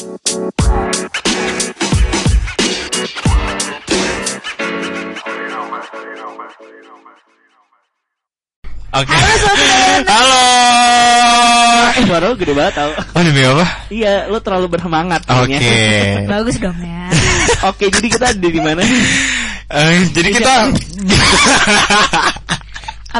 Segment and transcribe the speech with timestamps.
[0.00, 0.08] Oke.
[8.96, 10.08] Halo Sobat Udayana.
[10.08, 10.40] Halo.
[12.00, 12.88] Eh, suara lu gede banget tau.
[13.12, 13.64] Oh demi apa?
[13.92, 15.20] Iya, lu terlalu bersemangat.
[15.28, 15.52] Oke.
[15.52, 16.32] kayaknya.
[16.32, 17.04] Bagus dong ya.
[17.68, 18.80] Oke, jadi kita ada di mana?
[18.80, 20.52] Eh, jadi kita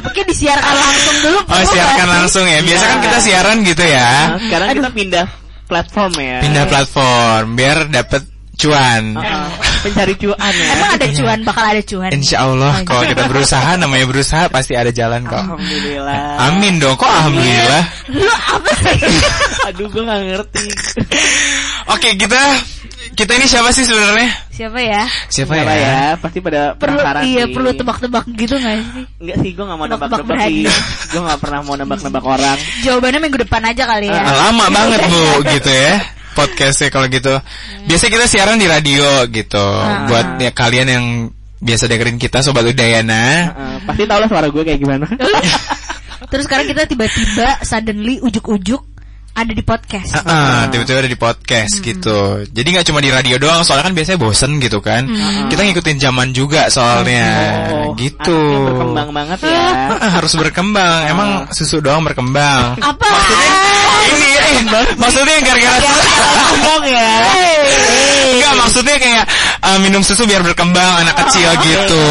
[0.00, 1.44] Apa kayak disiarkan langsung dulu?
[1.44, 2.64] oh siarkan langsung ya.
[2.64, 4.32] Biasa kan kita siaran gitu ya.
[4.32, 5.26] Nah, sekarang kita pindah
[5.70, 6.42] platform ya.
[6.42, 8.26] Pindah platform biar dapet
[8.60, 9.02] cuan.
[9.16, 9.48] Uh-uh.
[9.80, 10.66] Pencari cuan ya.
[10.76, 12.10] Emang ada cuan, bakal ada cuan.
[12.12, 15.40] Insya Allah Oh, kalau kita berusaha namanya berusaha pasti ada jalan kok.
[15.40, 16.20] Alhamdulillah.
[16.52, 16.96] Amin dong.
[17.00, 17.84] Kok alhamdulillah?
[18.12, 19.00] Lu apa sih?
[19.72, 20.64] Aduh, gue gak ngerti.
[21.88, 22.40] Oke kita
[23.16, 24.28] kita ini siapa sih sebenarnya?
[24.52, 25.02] Siapa ya?
[25.32, 25.64] Siapa ya?
[25.64, 26.00] ya?
[26.20, 27.52] Pasti pada Perlu iya sih.
[27.56, 29.04] perlu tebak-tebak gitu gak sih?
[29.24, 30.68] Enggak sih, gue gak mau nebak-nebak sih.
[31.08, 32.58] Gue gak pernah mau nebak-nebak orang.
[32.84, 34.20] Jawabannya minggu depan aja kali ya.
[34.28, 35.24] Lama banget bu
[35.56, 37.34] gitu ya podcastnya kalau gitu.
[37.84, 39.60] Biasa kita siaran di radio gitu.
[39.60, 40.08] Ah.
[40.08, 41.04] Buat ya kalian yang
[41.60, 43.52] biasa dengerin kita sobat Udayana.
[43.52, 45.04] Uh, pasti tau lah suara gue kayak gimana.
[46.30, 48.89] Terus sekarang kita tiba-tiba suddenly ujuk-ujuk
[49.30, 50.10] ada di podcast.
[50.20, 52.44] Ah, ah, tiba-tiba ada di podcast gitu.
[52.44, 55.06] Jadi nggak cuma di radio doang, soalnya kan biasanya bosen gitu kan.
[55.48, 57.28] Kita ngikutin zaman juga soalnya,
[57.88, 58.36] Oh, gitu.
[58.36, 59.64] anaknya berkembang banget ya.
[59.96, 60.98] Ah, harus berkembang.
[61.08, 62.76] Emang susu doang berkembang.
[62.82, 63.06] Apa?
[64.10, 64.28] Ini,
[64.66, 65.90] eh, maksudnya gara-gara
[66.50, 67.10] Ngomong ya.
[68.30, 69.24] Enggak maksudnya kayak
[69.62, 72.04] uh, minum susu biar berkembang anak kecil gitu.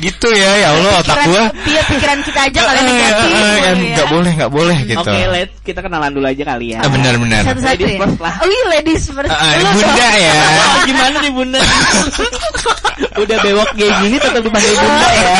[0.00, 1.42] gitu ya, ya Allah otak Pikiran, gua.
[1.68, 3.26] iya, pikiran kita aja kali negatif.
[3.26, 3.72] eh, gitu ya.
[3.96, 5.10] Nggak boleh, nggak boleh gitu.
[5.12, 6.80] Oke, let kita kenalan dulu aja kali ya.
[6.80, 7.42] Ah, benar-benar.
[7.42, 7.98] Satu-satu Ladies ya?
[8.00, 8.34] first lah.
[8.38, 9.26] Oh iya, ladies first.
[9.28, 10.14] Ah, Lu bunda dong.
[10.16, 10.34] ya.
[10.88, 11.58] Gimana nih bunda?
[13.22, 15.38] Udah bewok kayak gini tetap dipanggil bunda ya.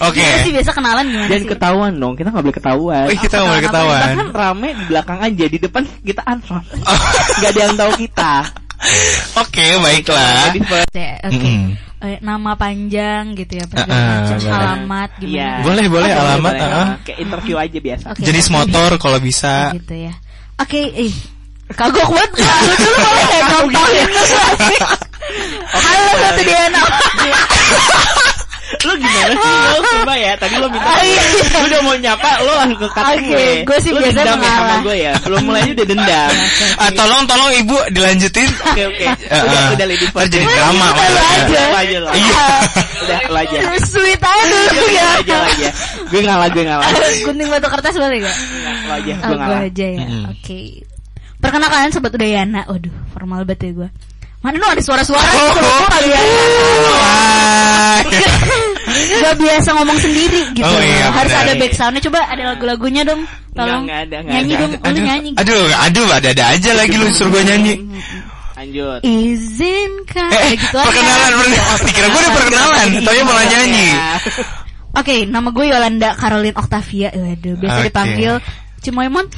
[0.00, 0.20] Oke.
[0.20, 1.48] Gimana sih biasa kenalan gimana sih?
[1.48, 3.04] ketahuan dong, kita nggak boleh ketahuan.
[3.04, 4.00] Oh, kita nggak boleh Kita ketahuan.
[4.04, 6.62] kan rame di belakang aja, di depan kita ansor.
[6.64, 6.98] Oh.
[7.38, 8.32] Gak ada yang tahu kita.
[9.42, 10.32] Oke, baiklah.
[10.48, 10.92] Ladies first.
[10.92, 11.52] Ya, Oke.
[12.04, 14.52] Eh, nama panjang gitu ya, macam boleh.
[14.52, 15.24] alamat Iya.
[15.24, 15.64] gimana?
[15.64, 16.52] Boleh, boleh Oh, alamat.
[16.52, 16.68] boleh.
[16.70, 16.88] ah.
[17.00, 18.04] Kayak interview aja biasa.
[18.12, 18.20] Oke.
[18.22, 19.72] Jenis motor kalau bisa.
[19.72, 20.12] gitu ya.
[20.54, 21.12] Oke, eh
[21.66, 22.30] kagok banget.
[22.44, 24.08] Lu dulu boleh ya gampangin
[25.74, 26.82] Halo satu Diana.
[28.94, 29.52] Gimana sih?
[29.74, 30.86] Lu coba ya, tadi lu minta.
[30.86, 31.22] Oh, iya.
[31.24, 33.48] Lu udah mau nyapa, lu langsung ke cut Oke, gue.
[33.64, 35.12] gue sih Lu biasa dendam ya sama gue ya.
[35.20, 36.30] Belum mulai aja udah dendam.
[36.74, 38.48] Ah, tolong, tolong ibu dilanjutin.
[38.66, 39.04] Oke, oke.
[39.30, 39.72] Ah, Udah, ah.
[39.72, 40.30] udah Ntar first.
[40.30, 41.22] jadi Udah, drama, Udah, maksudnya.
[41.24, 41.60] aja.
[41.74, 41.98] Aja, aja.
[42.14, 42.46] Iya.
[43.04, 43.58] Udah, lu aja.
[43.84, 44.56] Sweet aja
[44.90, 45.06] ya.
[45.48, 45.68] aja.
[46.08, 46.86] Gue ngalah, gue ngalah.
[47.22, 48.36] Gunting batu kertas boleh gak?
[48.36, 49.60] Lu aja, Oh, gue gue ngalah.
[49.64, 50.04] aja ya.
[50.04, 50.24] Mm-mm.
[50.30, 50.58] Oke.
[51.38, 52.60] Perkenalkan sobat Udayana.
[52.66, 53.88] Waduh, formal banget ya gue.
[54.40, 56.20] Mana lu ada suara-suara Oh, gitu loh, kali ya.
[56.84, 57.96] Wah.
[59.24, 60.64] Gak biasa ngomong sendiri gitu.
[60.64, 61.44] Oh, iya, Harus benar.
[61.46, 62.02] ada back soundnya.
[62.02, 63.22] Coba ada lagu-lagunya dong.
[63.54, 63.82] Tolong.
[63.86, 64.60] Nggak, ada, nggak nyanyi ada.
[64.62, 64.72] dong.
[64.72, 65.30] Lu Aduh, nyanyi.
[65.38, 67.74] aduh, aduh, ada-ada aja lagi lu suruh gue nyanyi.
[68.54, 69.00] Lanjut.
[69.02, 70.30] Izinkan.
[70.30, 71.78] Eh, gitu perkenalan, perkenalan.
[71.84, 73.86] Dikira gue udah perkenalan, tapi malah nyanyi.
[75.02, 77.10] Oke, nama gue Yolanda Caroline Octavia.
[77.10, 77.86] Waduh, biasa Oke.
[77.90, 78.32] dipanggil
[78.78, 79.26] Cimoemon.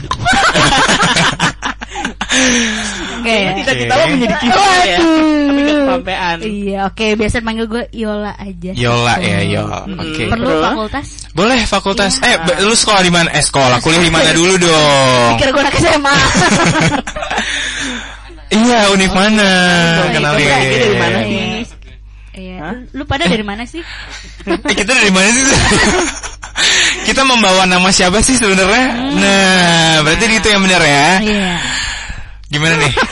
[3.17, 3.35] Oke.
[3.37, 3.51] ya.
[3.59, 4.99] Cita-cita lo menjadi kisah ya.
[5.47, 6.37] Tapi gak kesampean.
[6.41, 8.71] Iya, oke, biasa dipanggil gue Yola aja.
[8.73, 9.27] Yola Gitu.
[9.27, 9.67] ya, Yol.
[9.67, 9.99] Mm-mm.
[9.99, 10.23] Oke.
[10.29, 10.63] Perlu Terus?
[10.63, 11.07] fakultas?
[11.33, 12.13] Boleh fakultas.
[12.21, 12.37] Iya.
[12.47, 13.29] Eh, lu sekolah di mana?
[13.33, 15.29] Eh, sekolah kuliah di mana dulu dong?
[15.35, 16.15] Pikir gue anak SMA.
[18.47, 19.51] Iya, mana?
[20.01, 20.39] Oh, Kenalin.
[20.39, 21.43] iya, Dia dari mana Iya.
[21.67, 21.77] sih?
[22.37, 22.67] Iya.
[22.95, 23.83] Lu pada dari mana sih?
[24.47, 25.45] Eh, kita dari mana sih?
[27.11, 28.87] kita membawa nama siapa sih sebenarnya?
[29.19, 31.09] Nah, berarti itu yang benar ya.
[31.21, 31.53] Iya.
[32.47, 32.95] Gimana nih?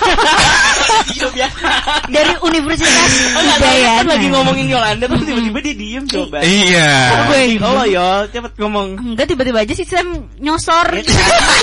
[2.15, 3.99] Dari Universitas Oh, Udayana.
[3.99, 6.39] kan lagi ngomongin Yolanda terus tiba-tiba dia diem coba.
[6.47, 6.91] iya.
[7.27, 8.89] Gue oh Yol, cepet ngomong.
[9.15, 10.87] Enggak tiba-tiba aja sih Sam nyosor.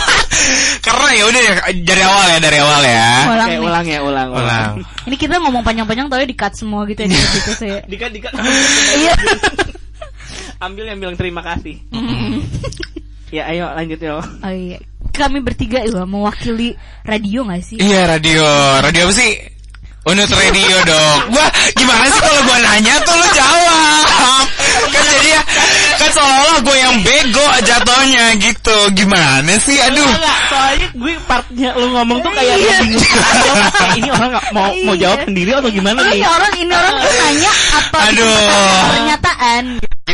[0.86, 1.54] Karena ya udah ya,
[1.86, 3.08] dari awal ya, dari awal ya.
[3.30, 4.72] Ulang Oke, ulang ya, ulang, Ulang.
[5.08, 7.80] Ini kita ngomong panjang-panjang tapi di-cut semua gitu ya di gitu saya.
[7.88, 8.34] Dikat, dikat.
[9.00, 9.14] Iya.
[10.60, 11.80] Ambil yang bilang terima kasih.
[13.32, 14.20] Ya, ayo lanjut Yol.
[14.20, 14.80] Oh iya.
[15.12, 16.74] Kami bertiga ya mewakili
[17.04, 17.78] radio gak sih?
[17.78, 18.44] Iya, radio.
[18.82, 19.32] Radio apa sih?
[20.02, 21.20] Unut radio dong.
[21.38, 21.46] Wah,
[21.78, 24.46] gimana sih kalau gua nanya tuh lu jawab?
[24.90, 25.42] Kan jadi ya,
[25.94, 28.78] kan seolah-olah gue yang bego jatuhnya gitu.
[28.98, 29.78] Gimana sih?
[29.78, 30.02] Aduh.
[30.02, 32.78] Enggak, soalnya gue partnya lu ngomong tuh kayak Iya.
[34.02, 35.02] ini orang nggak mau mau Iya.
[35.06, 36.22] jawab sendiri atau gimana Ini nih?
[36.26, 38.34] orang ini orang tuh nanya apa Aduh.
[38.90, 39.64] pernyataan.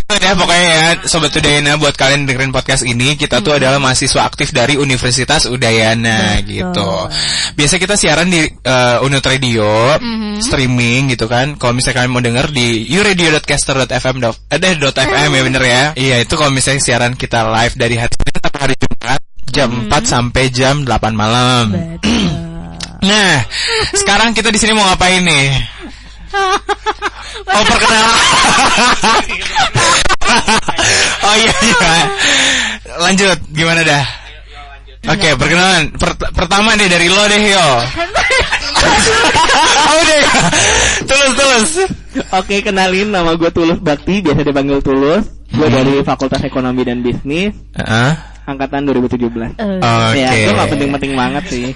[0.08, 4.56] Deh pokoknya ya Sobat Udayana buat kalian dengerin podcast ini Kita tuh adalah mahasiswa aktif
[4.56, 6.48] dari Universitas Udayana Betul.
[6.48, 6.90] gitu
[7.54, 9.68] Biasa kita siaran di eh, Unut Radio
[10.00, 10.40] Mhm.
[10.40, 15.42] Streaming gitu kan Kalau misalnya kalian mau denger di uradio.caster.fm do- eh, dot .fm ya
[15.44, 19.20] bener ya Iya itu kalau misalnya siaran kita live dari hari Senin sampai hari Jumat
[19.48, 21.66] jam 4 sampai jam 8 malam.
[22.00, 22.16] Betul.
[22.98, 23.46] Nah,
[23.94, 25.48] sekarang kita di sini mau ngapain nih?
[27.48, 28.16] Oh perkenalan.
[31.24, 31.94] oh iya iya.
[33.00, 34.04] Lanjut, gimana dah?
[35.08, 35.94] Oke, perkenalan.
[35.96, 37.68] Per- pertama nih dari lo deh yo.
[39.92, 40.22] oh deh.
[41.08, 41.72] Tulus tulus.
[42.34, 45.24] Oke, kenalin nama gue Tulus Bakti, biasa dipanggil Tulus.
[45.48, 48.12] Gue dari Fakultas Ekonomi dan Bisnis, Heeh.
[48.44, 49.56] angkatan 2017.
[49.56, 50.20] Eh, Oke.
[50.20, 51.68] Ya, gue gak penting-penting banget sih.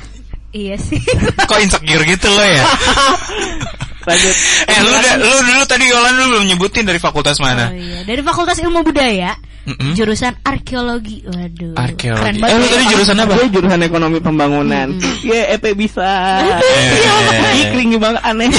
[0.51, 0.99] Iya sih.
[1.47, 2.65] Kok insecure gitu lo ya?
[4.01, 4.35] Lanjut.
[4.65, 7.69] eh lu udah- lu dulu tadi Yolan lu belum nyebutin dari fakultas Oh mana?
[7.71, 9.37] iya, dari Fakultas Ilmu Budaya,
[9.69, 9.93] Mm-mm.
[9.93, 11.21] jurusan arkeologi.
[11.21, 11.77] Waduh.
[11.77, 12.17] Arkeologi.
[12.17, 12.57] Keren Eh, banget.
[12.57, 13.33] lu tadi jurusan apa?
[13.37, 14.87] Gue jurusan ekonomi pembangunan.
[15.21, 16.09] Ya, EP bisa.
[16.41, 17.61] Eh.
[17.61, 18.49] Ih, klingi banget aneh.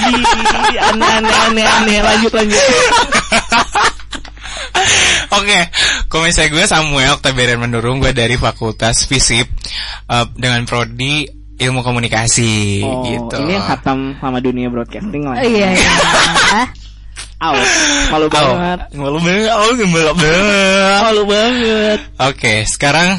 [0.00, 0.24] Ih,
[0.80, 1.98] aneh, aneh, aneh, aneh.
[2.00, 2.60] Lanjut, lanjut.
[5.30, 5.58] Oke,
[6.08, 9.46] kalau misalnya gue Samuel Octavian Mendurung, gue dari Fakultas Fisip
[10.06, 11.24] eh, dengan prodi
[11.60, 13.36] Ilmu Komunikasi Oh, gitu.
[13.38, 15.36] ini yang khatam sama dunia broadcasting lah.
[15.36, 15.92] Oh, iya, iya.
[17.40, 17.56] Aw,
[18.10, 18.78] malu Oh, banget.
[18.92, 21.00] malu banget, oh, malu banget.
[21.00, 21.98] Malu banget.
[22.18, 23.16] Oke, sekarang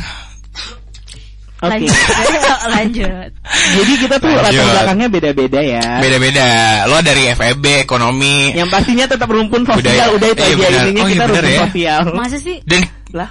[1.61, 1.69] Oke.
[1.85, 1.93] Lanjut.
[2.73, 3.29] Lanjut.
[3.77, 5.85] Jadi kita tuh latar belakangnya beda-beda ya.
[6.01, 6.45] beda-beda.
[6.89, 10.05] Lo dari FEB, ekonomi, Yang pastinya tetap rumpun sosial, Budaya.
[10.09, 10.81] udah itu Iya, aja benar.
[10.81, 11.61] intinya Oh, iya, kita benar rumpun ya.
[11.69, 12.01] sosial.
[12.17, 12.57] Masa sih?
[12.65, 12.81] dan
[13.13, 13.29] Lah.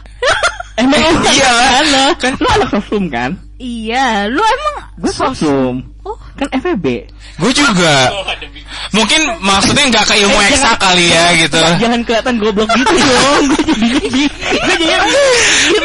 [0.81, 1.01] Emang
[1.31, 2.05] Iya kan lo?
[2.17, 3.31] Kan- Lu anak sosum kan?
[3.61, 5.85] Iya, lu emang Gue sosum.
[6.01, 7.05] Oh, Kan FEB.
[7.37, 8.09] gue juga.
[8.91, 11.61] Mungkin maksudnya nggak ke ilmu Eh, jangan- kali ya gitu.
[11.77, 13.45] Jangan kelihatan goblok gitu dong.
[13.53, 13.63] Gue
[14.01, 14.23] jadi
[14.57, 14.97] gue jadi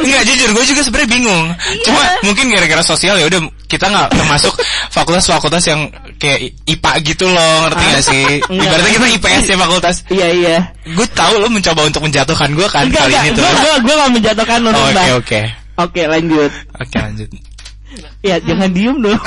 [0.01, 1.45] Enggak jujur, gue juga sebenarnya bingung.
[1.83, 4.53] Cuma mungkin gara-gara sosial ya udah kita nggak termasuk
[4.89, 8.25] fakultas-fakultas yang kayak IPA gitu loh, ngerti gak sih?
[8.50, 8.65] Enggak.
[8.67, 9.95] Ibaratnya kita IPS ya fakultas.
[10.07, 10.57] Iya iya.
[10.85, 13.23] Gue tahu lo mencoba untuk menjatuhkan gue kan Enggak kali enggak.
[13.23, 13.44] ini tuh.
[13.44, 15.41] Gue gue gue gak menjatuhkan lo Oh, Oke oke
[15.75, 16.51] Oke lanjut.
[16.73, 17.29] oke lanjut.
[18.21, 19.19] Ya jangan diem dong.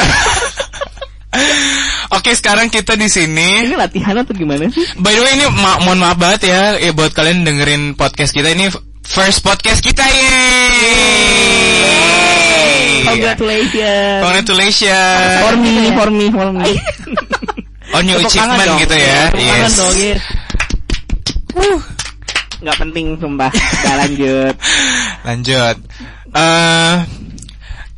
[2.09, 3.69] Oke sekarang kita di sini.
[3.69, 4.81] Ini latihan atau gimana sih?
[4.97, 8.49] By the way ini ma mohon maaf banget ya, ya buat kalian dengerin podcast kita
[8.49, 8.73] ini
[9.05, 11.29] first podcast kita yeay.
[13.15, 14.21] Congratulations.
[14.21, 16.73] Congratulations For me, for me, for me.
[17.97, 18.81] on your Tepuk achievement dong.
[18.83, 19.21] gitu ya.
[19.29, 19.73] Tepuk Yes.
[19.75, 20.21] dong, yes.
[22.59, 23.51] Nggak penting sumpah.
[23.51, 24.55] Kita lanjut.
[25.27, 25.77] Lanjut.
[26.35, 26.95] Eh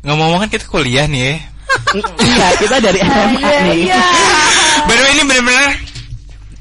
[0.01, 1.37] ngomong-ngomong kan kita kuliah nih.
[1.37, 1.37] ya.
[1.97, 3.77] Iya, kita dari SMA iya, nih.
[3.89, 4.01] iya.
[4.85, 5.67] By the way ini bener-bener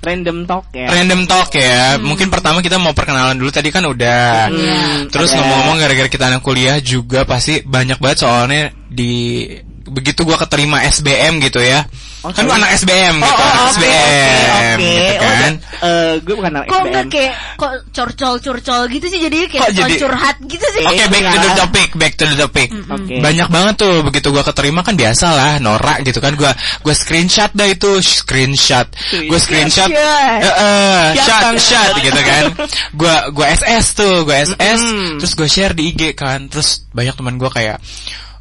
[0.01, 0.89] Random talk ya.
[0.89, 2.01] random talk ya.
[2.01, 4.49] Mungkin pertama kita mau perkenalan dulu tadi kan udah.
[4.49, 5.45] Hmm, Terus ada.
[5.45, 9.45] ngomong-ngomong gara-gara kita anak kuliah juga pasti banyak banget soalnya di
[9.85, 11.85] begitu gua keterima SBM gitu ya.
[12.21, 12.53] Oh, kan sorry.
[12.55, 14.77] anak SBM Oh, gitu, oh, oke, SBM oke, oke.
[14.77, 15.39] gitu Oh, kan.
[15.41, 16.87] dan, eh, gue bukan anak Kok SBM.
[16.87, 20.83] enggak kayak kok curcol-curcol gitu sih jadinya kayak Kok jadi- curhat gitu sih.
[20.83, 21.57] Oke, back to the Enggak.
[21.59, 22.69] topic, back to the topic.
[22.71, 23.15] Oke.
[23.19, 27.49] Banyak banget tuh begitu gua keterima kan biasa lah norak gitu kan gua gua screenshot
[27.51, 28.87] dah itu screenshot.
[29.25, 30.45] Gua screenshot Screenshot.
[30.45, 32.45] eh, eh, Siap, shot shot gitu kan.
[32.93, 35.17] Gua gua SS tuh, gua SS Mm-mm.
[35.17, 36.47] terus gua share di IG kan.
[36.47, 37.81] Terus banyak teman gua kayak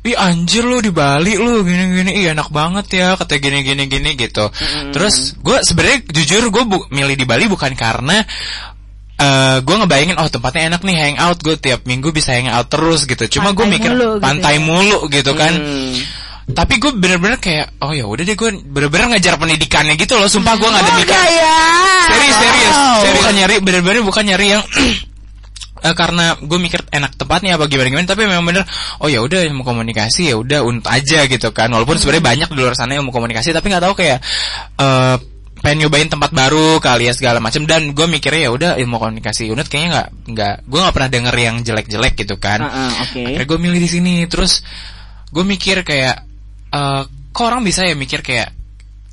[0.09, 2.11] Ih anjir lu di Bali lu gini-gini.
[2.17, 4.49] Ih enak banget ya kata gini-gini gini gitu
[4.89, 8.25] Terus gue sebenarnya jujur gue bu- milih di Bali bukan karena
[9.19, 11.37] eh gue ngebayangin oh tempatnya enak nih hangout.
[11.39, 13.39] Gue tiap minggu bisa hangout terus gitu.
[13.39, 14.63] Cuma gue mikir mulu gitu pantai ya.
[14.63, 15.53] mulu gitu kan.
[15.53, 15.97] Hmm.
[16.49, 20.25] tapi gue bener-bener kayak oh ya udah deh gue bener-bener ngajar pendidikannya gitu loh.
[20.25, 21.13] Sumpah gue nggak ada Oh, mikir.
[21.13, 21.57] ya.
[22.09, 23.15] serius serius serius.
[23.21, 24.63] Bukan nyari bener-bener bukan nyari yang
[25.83, 28.63] eh, karena gue mikir enak tempatnya apa gimana gimana tapi memang bener
[28.99, 31.71] oh ya udah ilmu komunikasi ya udah unut aja gitu kan.
[31.71, 34.19] Walaupun sebenarnya banyak di luar sana ilmu komunikasi tapi nggak tahu kayak
[34.79, 35.17] eh
[35.59, 39.51] pengen nyobain tempat baru kali ya segala macam dan gue mikirnya ya udah ilmu komunikasi
[39.51, 42.63] unut kayaknya nggak nggak gue nggak pernah denger yang jelek-jelek gitu kan.
[42.63, 43.23] Ah, ah, Oke.
[43.27, 44.15] akhirnya gue milih di sini.
[44.31, 44.63] Terus
[45.29, 46.15] gue mikir kayak
[46.69, 48.58] eh kok orang bisa ya mikir kayak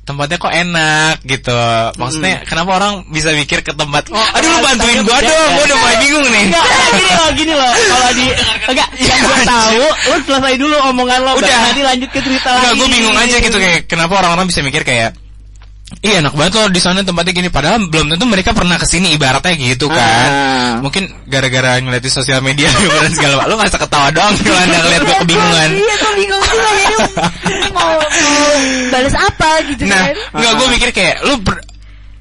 [0.07, 1.59] tempatnya kok enak gitu.
[1.99, 5.97] Maksudnya kenapa orang bisa mikir ke tempat aduh lu bantuin tempatnya dong gue udah mulai
[5.99, 6.45] bingung nih.
[6.47, 7.73] Enggak, enggak, gini loh, gini loh.
[7.75, 8.27] Kalau di
[8.71, 11.59] enggak, yang gue tahu, lu selesai dulu omongan lo, Udah.
[11.67, 12.79] nanti lanjut ke cerita Enggak, lagi.
[12.79, 15.11] gue bingung aja gitu kayak kenapa orang-orang bisa mikir kayak
[15.97, 19.17] Iya enak banget loh di sana tempatnya gini padahal belum tentu mereka pernah ke sini
[19.17, 20.29] ibaratnya gitu kan.
[20.29, 20.73] Ah.
[20.79, 22.69] Mungkin gara-gara ngeliat di sosial media
[23.01, 23.49] dan segala macam.
[23.49, 25.69] Lu masa ketawa doang kalau anda ngeliat gue kebingungan.
[25.73, 26.69] Iya, gue bingung juga
[27.49, 28.45] jadi mau, mau
[28.93, 30.13] balas apa gitu Nah, kan.
[30.37, 31.65] enggak gue mikir kayak lu ber-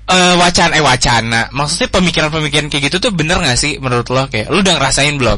[0.08, 1.40] eh, wacana eh wacana.
[1.52, 5.36] Maksudnya pemikiran-pemikiran kayak gitu tuh bener gak sih menurut lo kayak lu udah ngerasain belum?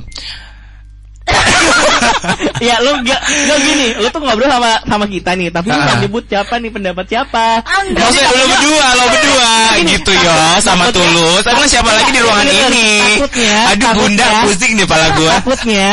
[2.68, 5.85] ya lu gak, gak gini, lu tuh ngobrol sama sama kita nih, tapi lu Ah.
[5.85, 7.47] nggak nyebut siapa nih pendapat siapa.
[7.88, 9.50] Maksudnya lo berdua, lo berdua
[9.87, 11.42] gitu ya sama tulus.
[11.44, 12.88] Emang siapa lagi di ruangan ini?
[13.14, 15.32] takutnya, Aduh bunda pusing nih pala gua.
[15.38, 15.88] Takutnya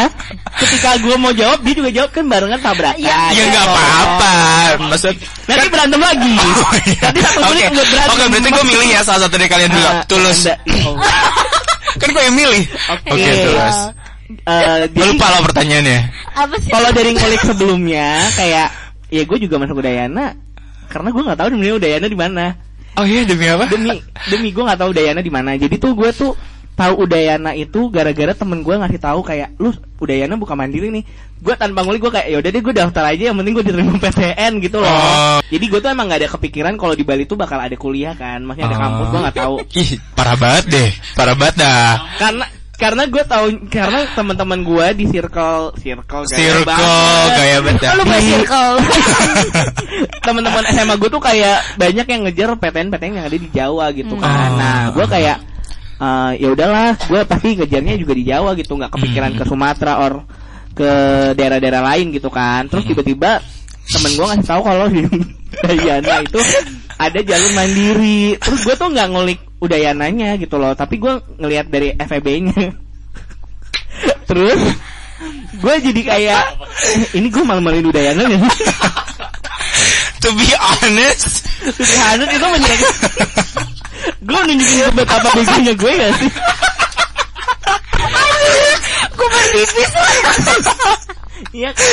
[0.56, 2.98] ketika gua mau jawab dia juga jawab kan barengan tabrakan.
[2.98, 4.34] Ya, Ya nggak apa-apa.
[4.90, 5.16] Maksud
[5.46, 6.34] Nanti berantem lagi.
[6.42, 7.02] Oh, iya.
[7.06, 8.10] Nanti satu menit berantem.
[8.10, 9.86] oke berarti gue milih ya salah satu dari kalian dulu.
[9.86, 10.40] Ah, Tulus.
[12.02, 12.64] Kan gue yang milih.
[12.92, 13.10] Oke.
[13.14, 13.78] Oke, tulus.
[14.26, 16.00] Eh, Gue jadi lupa lo pertanyaannya.
[16.34, 16.72] Apa sih?
[16.74, 18.68] kalau dari ngulik sebelumnya kayak
[19.14, 20.34] ya gue juga masuk Udayana
[20.90, 22.46] karena gue nggak tahu sebenarnya Udayana di mana.
[22.96, 23.70] Oh iya demi apa?
[23.70, 25.54] Demi demi gue nggak tahu Udayana di mana.
[25.54, 26.34] Jadi tuh gue tuh
[26.74, 29.70] tahu Udayana itu gara-gara temen gue ngasih tahu kayak lu
[30.02, 31.04] Udayana buka mandiri nih.
[31.38, 33.94] Gue tanpa ngulik gue kayak ya udah deh gue daftar aja yang penting gue diterima
[34.02, 34.90] PTN gitu loh.
[34.90, 35.38] Oh.
[35.46, 38.42] Jadi gue tuh emang nggak ada kepikiran kalau di Bali tuh bakal ada kuliah kan.
[38.42, 38.82] Maksudnya ada Oh.
[38.82, 39.56] kampus gue nggak tahu.
[39.78, 40.90] Ih, parah banget deh.
[41.14, 41.90] Parah banget dah.
[42.18, 47.30] karena karena gue tahu karena teman-teman gue di circle circle gaya Circle banget.
[47.34, 47.82] gaya banget.
[47.82, 48.74] Oh, lu buat circle.
[50.26, 54.14] teman-teman SMA gue tuh kayak banyak yang ngejar PTN PTN yang ada di Jawa gitu
[54.18, 54.50] kan.
[54.52, 54.58] Oh.
[54.60, 55.38] Nah, gue kayak
[55.96, 59.40] eh, ya udahlah, gue pasti ngejarnya juga di Jawa gitu, nggak kepikiran Hmm.
[59.40, 60.14] ke Sumatera or
[60.76, 60.90] ke
[61.34, 62.68] daerah-daerah lain gitu kan.
[62.68, 62.92] Terus Hmm.
[62.92, 63.40] tiba-tiba
[63.86, 65.08] temen gue ngasih tahu kalau di
[65.64, 66.42] Udayana itu
[66.96, 68.36] ada jalur mandiri.
[68.36, 72.76] Terus gue tuh nggak ngulik Udayananya gitu loh, tapi gue ngelihat dari FEB-nya.
[74.30, 74.60] Terus
[75.56, 76.44] gue jadi kayak
[77.16, 78.42] ini gue malu-maluin Udayana nih.
[80.26, 82.86] To be honest, Sudah Hanut itu menjadi
[84.26, 86.32] Gue nunjukin betapa begonya gue gak sih
[89.14, 89.92] Gue berpipis.
[91.54, 91.90] Iya kan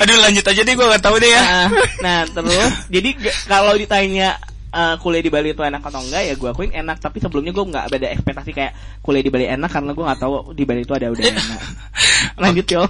[0.00, 1.42] aduh lanjut aja deh gue gak tahu deh ya.
[1.42, 1.66] nah,
[2.00, 3.10] nah terus Jadi
[3.50, 4.38] kalau ditanya
[4.70, 6.98] eh, kuliah di Bali itu enak atau enggak ya gue akuin enak.
[7.02, 8.72] Tapi sebelumnya gue nggak ada ekspektasi kayak
[9.02, 11.60] kuliah di Bali enak karena gue nggak tahu di Bali itu ada udah enak
[12.42, 12.84] lanjut yo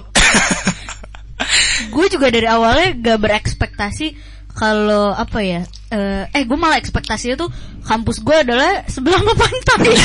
[1.91, 4.15] gue juga dari awalnya gak berekspektasi
[4.55, 5.61] kalau apa ya
[5.91, 7.49] eh, eh gue malah ekspektasinya tuh
[7.83, 9.91] kampus gue adalah sebelah sama pantai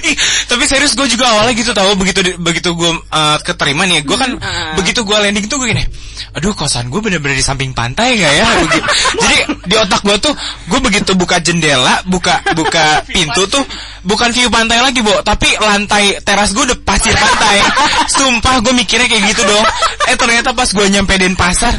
[0.00, 0.16] Ih,
[0.50, 4.30] tapi serius gue juga awalnya gitu tahu begitu begitu gue uh, keterima nih, gue kan
[4.40, 4.74] Hmm.
[4.76, 5.84] begitu gue landing tuh gue gini,
[6.32, 8.46] aduh kosan gue bener-bener di samping pantai gak ya?
[8.66, 8.86] Begitu.
[9.22, 9.36] Jadi
[9.68, 10.34] di otak gue tuh
[10.68, 13.62] gue begitu buka jendela, buka buka pintu tuh
[14.04, 17.60] bukan view pantai lagi, Bo, tapi lantai teras gue udah pasir pantai.
[18.16, 19.66] Sumpah gue mikirnya kayak gitu dong.
[20.08, 21.74] Eh ternyata pas gue nyampe Denpasar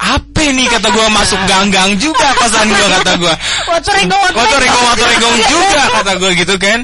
[0.00, 3.34] apa nih kata gue masuk gang-gang juga kosan gue kata gue
[3.68, 5.46] Water regong, water Water regong, water regong Iya.
[5.46, 6.78] juga kata gue gitu kan.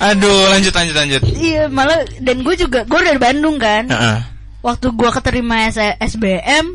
[0.00, 1.20] Aduh, lanjut lanjut lanjut.
[1.34, 4.18] iya malah dan gue juga gue dari Bandung kan Heeh.
[4.60, 5.66] waktu gue keterima
[5.98, 6.66] SBM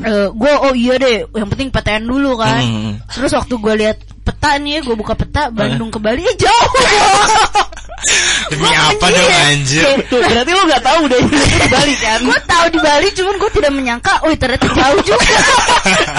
[0.00, 2.94] eh gue oh iya deh yang penting PTN dulu kan Hmm.
[3.06, 6.70] terus waktu gue lihat peta nih gue buka peta Bandung ke Bali eh, jauh
[8.50, 9.84] Demi apa dong anjir?
[10.10, 12.18] Tuh berarti lu gak tahu deh di Bali kan?
[12.26, 15.38] Gue tahu di Bali cuman gue tidak menyangka oh ternyata jauh juga.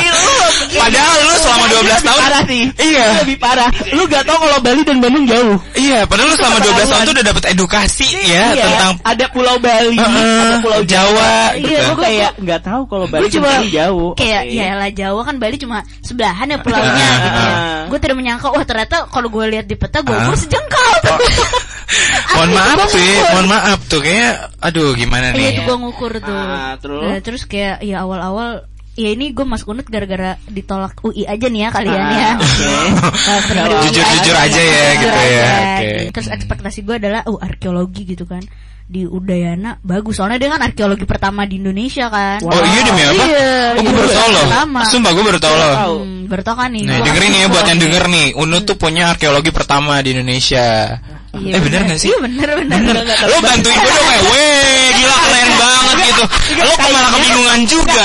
[0.82, 2.64] Padahal lu selama 12 tahun parah sih.
[2.80, 3.04] Iya.
[3.04, 3.70] Itu lebih parah.
[3.92, 5.56] Lu gak tahu kalau Bali dan Bandung jauh.
[5.76, 9.56] Iya, padahal lu selama 12 tahun tuh udah dapat edukasi ya Iya, tentang ada Pulau
[9.60, 11.34] Bali, Heeh, ada Pulau Jawa.
[11.58, 11.82] Iya, gitu.
[11.92, 14.10] Gue kayak nggak tahu kalau Bali cuma dan Bandung jauh.
[14.16, 14.56] kayak Oke.
[14.56, 17.10] ya lah Jawa kan Bali cuma sebelahan ya pulaunya.
[17.20, 17.42] gitu
[17.92, 20.94] gue tidak menyangka wah ternyata kalau gue lihat di peta gue gue sejengkal.
[21.04, 21.20] Tuh
[22.34, 23.30] Mohon maaf sih, ngukur.
[23.32, 25.66] mohon maaf tuh kayak aduh gimana Iya itu nih?
[25.66, 27.04] gue ngukur tuh Ah, terus?
[27.04, 28.64] Nah, terus kayak ya awal-awal
[28.94, 32.68] ya ini gue masuk unut gara-gara ditolak UI aja nih ya kalian Ah, ya oke.
[33.28, 35.52] Nah, penerimaan Jujur-jujur UI aja ya, Jujur gitu ya, aja.
[35.62, 35.92] oke.
[36.12, 38.44] terus ekspektasi gue adalah uh arkeologi gitu kan
[38.86, 43.14] di Udayana bagus soalnya dia kan arkeologi pertama di Indonesia kan Oh iya demi apa?
[43.18, 44.46] Iya, oh, gue baru iya, tau loh.
[44.84, 45.74] Sumpah gue baru tau loh.
[45.98, 48.76] Hmm, baru tau kan nih Gua- dengerin nih ya buat yang denger nih, Unut tuh
[48.76, 51.00] punya arkeologi pertama di Indonesia.
[51.32, 52.12] Iya, eh bener gak sih?
[52.12, 52.80] Iya bener bener.
[53.28, 56.24] Lo bantuin gue dong kayak, weh gila keren banget gitu.
[56.60, 58.04] Lo kok malah kebingungan juga.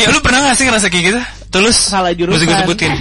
[0.00, 1.20] Ya lu pernah gak sih ngerasa kayak gitu?
[1.52, 2.40] Tulus Salah jurusan.
[2.40, 2.92] Mesti gue sebutin.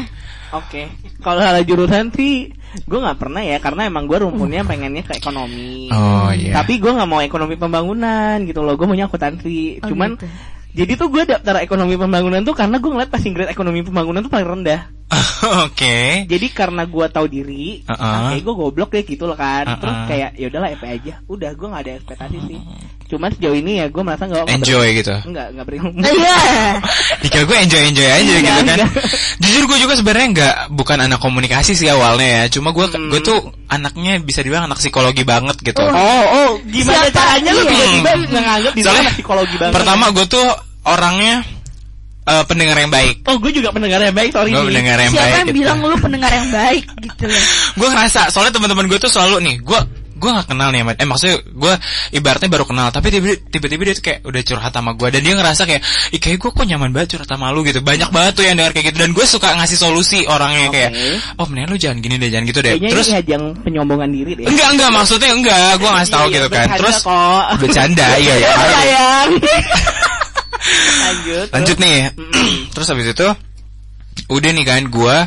[0.52, 0.84] Oke,
[1.24, 5.88] kalau salah jurusan sih gue nggak pernah ya karena emang gue rumpunnya pengennya ke ekonomi.
[5.96, 6.60] Oh iya.
[6.60, 8.76] Tapi gue nggak mau ekonomi pembangunan gitu loh.
[8.76, 9.80] Gue maunya akuntansi.
[9.80, 10.28] Oh, Cuman gitu.
[10.72, 14.32] Jadi tuh gue daftar ekonomi pembangunan tuh karena gue ngeliat passing grade ekonomi pembangunan tuh
[14.32, 14.88] paling rendah.
[15.68, 16.24] Oke.
[16.24, 18.32] Jadi karena gue tahu diri, Uh-uh.
[18.32, 19.68] oke gue goblok deh gitu loh kan.
[19.68, 19.80] Uh-uh.
[19.84, 21.14] Terus kayak ya udahlah EP aja.
[21.28, 22.60] Udah gue nggak ada ekspektasi sih.
[23.12, 25.12] Cuman sejauh ini ya gue merasa nggak Enjoy gitu.
[25.28, 25.92] Nggak nggak berilmu.
[26.12, 26.40] Iya.
[27.42, 28.64] Dikira gue enjoy enjoy aja Enggak, gitu kan.
[28.64, 28.90] enggak.
[29.40, 32.44] Jujur gue juga sebenarnya nggak bukan anak komunikasi sih awalnya ya.
[32.50, 33.10] Cuma gue Hmm.
[33.10, 35.80] gue tuh anaknya bisa dibilang anak psikologi banget gitu.
[35.80, 35.90] Oh.
[35.90, 37.16] Oh, oh, gimana Siapa?
[37.16, 38.22] caranya lu tiba-tiba Hmm.
[38.30, 39.74] menganggap diri Soalnya anak psikologi banget?
[39.74, 40.48] Pertama gue tuh
[40.84, 41.36] orangnya
[42.22, 43.26] eh, pendengar yang baik.
[43.26, 44.68] Oh, gue juga pendengar yang baik, sorry Gue nih.
[44.70, 45.34] pendengar yang Siapa baik.
[45.34, 45.58] yang gitu.
[45.58, 47.44] bilang lu pendengar yang baik gitu loh.
[47.76, 49.80] gue ngerasa soalnya teman-teman gue tuh selalu nih gue
[50.22, 51.74] gue nggak kenal nih eh maksudnya gue
[52.14, 55.34] ibaratnya baru kenal tapi tiba- tiba-tiba dia tuh kayak udah curhat sama gue dan dia
[55.34, 55.82] ngerasa kayak
[56.14, 57.82] ih kayak gue kok nyaman banget curhat sama lu gitu.
[57.82, 60.76] Banyak banget tuh yang dengar kayak gitu dan gue suka ngasih solusi orangnya Oke.
[60.78, 60.92] kayak
[61.36, 62.74] oh mendingan lu jangan gini deh jangan gitu deh.
[62.78, 64.46] Kayaknya terus ini ajang penyombongan diri deh.
[64.46, 65.72] enggak enggak maksudnya enggak.
[65.82, 66.68] Gue ngasih tahu Iya, gitu kan.
[66.78, 67.44] terus kok.
[67.58, 68.52] bercanda iya ya.
[71.02, 71.48] Lanjut.
[71.52, 71.98] lanjut nih.
[72.74, 73.28] Terus habis itu
[74.30, 75.18] udah nih kan gue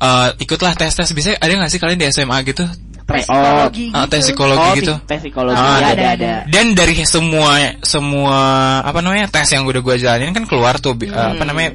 [0.00, 2.64] eh, ikutlah tes tes bisa ada nggak sih kalian di SMA gitu
[3.10, 4.26] Tes Oh, psikologi Ah, tes gitu.
[4.30, 6.32] psikologi oh, gitu tes psikologi Ah, ada, ada, ada, ada.
[6.46, 7.50] dan dari semua
[7.82, 8.38] semua
[8.86, 11.34] apa namanya tes yang udah gue jalanin kan keluar tuh Hmm.
[11.34, 11.74] apa namanya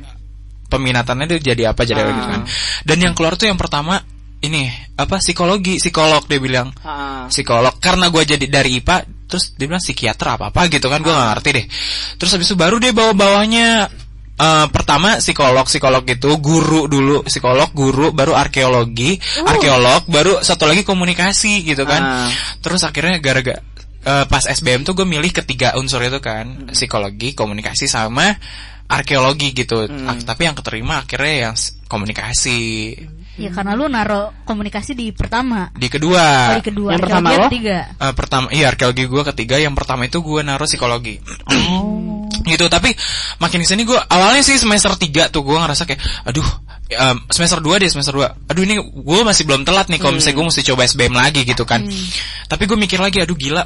[0.65, 2.41] peminatannya tuh jadi apa jadi apa gitu kan
[2.83, 4.01] dan yang keluar tuh yang pertama
[4.41, 7.25] ini apa psikologi psikolog dia bilang Ah.
[7.27, 11.09] psikolog karena gue jadi dari IPA terus dia bilang psikiater apa apa gitu kan gue
[11.09, 11.65] nggak ngerti deh
[12.15, 13.89] terus habis itu baru dia bawa bawahnya
[14.35, 20.81] eh, pertama psikolog psikolog itu guru dulu psikolog guru baru arkeologi arkeolog baru satu lagi
[20.81, 22.29] komunikasi gitu kan Ah.
[22.59, 23.59] terus akhirnya gara-gara
[24.01, 28.35] eh, pas SBM tuh gue milih ketiga unsur itu kan psikologi komunikasi sama
[28.85, 31.55] arkeologi gitu Ah, tapi yang keterima akhirnya yang
[31.87, 32.59] komunikasi
[33.35, 35.67] Ya karena lu naro komunikasi di pertama.
[35.73, 36.89] di kedua Oh, di kedua.
[36.95, 37.47] Yang pertama yang lo?
[37.51, 37.77] ketiga.
[37.99, 42.24] Eh, pertama iya arkeologi gue ketiga yang pertama itu gue naruh psikologi Oh.
[42.47, 42.93] Gitu tapi
[43.37, 46.45] makin ke sini gue awalnya sih semester 3 tuh gue ngerasa kayak aduh
[46.87, 50.37] em, semester 2 deh semester 2 aduh ini gue masih belum telat nih kalau misalnya
[50.37, 51.81] gue mesti coba SBM lagi gitu kan.
[52.45, 53.65] Tapi gue mikir lagi aduh gila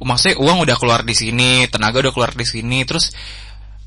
[0.00, 3.10] maksudnya uang udah keluar di sini tenaga udah keluar di sini terus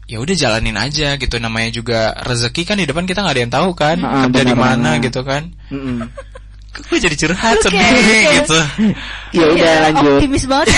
[0.07, 1.35] ya udah jalanin aja gitu.
[1.39, 4.55] Namanya juga rezeki kan di depan kita nggak ada yang tahu kan Ah, kerja di
[4.55, 5.47] mana gitu kan.
[5.71, 6.03] Mm-mm.
[6.77, 8.19] gue jadi curhat Oke, sedih oke.
[8.37, 8.59] gitu.
[9.33, 10.13] Ya udah Iya, lanjut.
[10.21, 10.67] Optimis banget.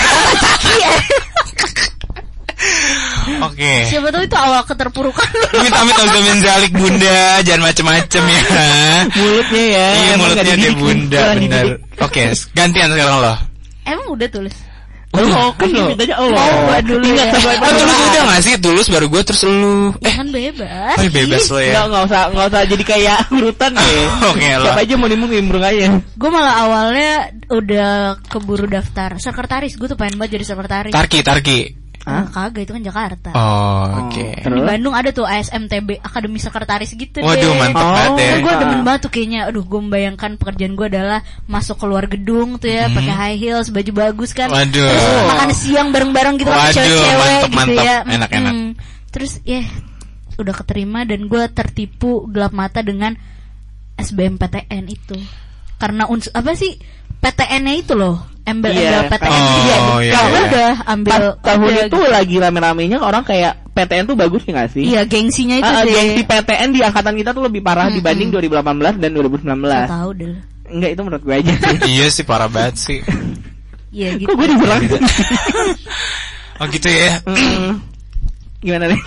[3.30, 3.46] Iya.
[3.46, 5.28] oke Siapa tahu itu awal keterpurukan.
[5.54, 5.96] Amit amit
[6.26, 8.42] min zalik bunda Jangan macem-macem ya
[9.14, 9.86] Mulutnya ya.
[9.94, 11.66] Iya mulutnya dia bunda benar.
[12.02, 12.22] Oke
[12.52, 13.34] gantian sekarang lo
[13.86, 14.56] Emang udah tulis.
[15.10, 15.90] Oh, kan lo.
[15.90, 16.30] oh.
[16.30, 16.30] Oh,
[16.70, 17.42] gua dulu Ingat ya.
[17.42, 20.94] sama Oh tulus udah gak sih Tulus baru gue terus lu Eh Jangan bebas.
[20.94, 24.02] oh, bebas lo ya Enggak, enggak usah enggak usah jadi kayak urutan deh.
[24.30, 24.64] Oke, lah.
[24.70, 25.86] Siapa aja mau nimbrung nimbrung aja.
[26.14, 27.12] Gue malah awalnya
[27.50, 27.90] udah
[28.30, 29.74] keburu daftar sekretaris.
[29.74, 30.94] Gue tuh pengen banget jadi sekretaris.
[30.94, 31.58] Tarki Tarki
[32.02, 33.30] Ah, kagak itu kan Jakarta.
[33.30, 34.60] Oh oke Oh, Di?
[34.62, 37.60] Bandung ada tuh ASMTB Akademi Sekretaris gitu Waduh deh.
[37.60, 37.92] mantep Oh.
[37.92, 38.58] banget ya gue Ah.
[38.58, 42.88] demen banget tuh kayaknya Aduh gue membayangkan pekerjaan gue adalah Masuk keluar gedung tuh ya
[42.88, 44.64] pakai high heels Baju bagus kan Hmm.
[44.64, 44.88] Waduh.
[44.88, 47.82] Terus makan siang bareng-bareng gitu sama Waduh, cewek-cewek gitu mantep.
[47.82, 48.52] ya Enak-enak.
[48.54, 48.68] Mm.
[49.10, 49.62] Terus ya
[50.34, 53.12] Udah keterima dan gue tertipu gelap mata dengan
[53.94, 55.16] SBMPTN itu
[55.76, 56.76] Karena uns apa sih
[57.20, 60.40] PTN-nya itu loh Embel-embel Iya, PTN oh, gitu ya iya, Kalau iya.
[60.48, 64.70] udah ambil Pas tahun aja itu lagi rame-ramenya orang kayak PTN tuh bagus ya nggak
[64.74, 64.82] sih?
[64.90, 67.96] Iya gengsinya itu Ah, ah, deh gengsi PTN di angkatan kita tuh lebih parah Mm-mm.
[68.02, 69.46] dibanding 2018 dan 2019.
[69.68, 70.34] Gak tahu deh
[70.70, 71.76] Enggak itu menurut gue aja sih.
[71.94, 72.98] Iya sih parah banget sih
[73.90, 74.82] Iya gitu Kok gue diserang?
[76.60, 77.10] Oh gitu ya.
[78.60, 79.00] Gimana nih?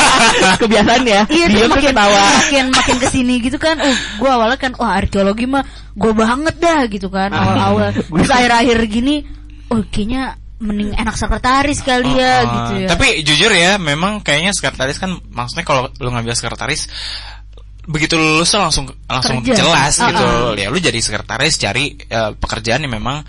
[0.60, 1.22] Kebiasaan ya.
[1.28, 2.20] Iya Dia makin ketawa.
[2.40, 3.76] makin makin ke sini gitu kan.
[3.76, 5.60] Uh, gue awalnya kan wah arkeologi mah
[5.92, 7.44] gue banget dah gitu kan Ah.
[7.44, 7.90] awal-awal.
[8.16, 9.20] Terus akhir-akhir gini,
[9.68, 12.88] oh kayaknya mending enak sekretaris kali ya Oh, gitu ya.
[12.88, 16.88] Tapi jujur ya, memang kayaknya sekretaris kan maksudnya kalau lu ngambil sekretaris
[17.84, 19.60] begitu lulus langsung langsung Kerja.
[19.60, 20.24] jelas Ah, gitu.
[20.24, 20.56] ah.
[20.56, 23.20] Ya lu jadi sekretaris cari eh, pekerjaan yang memang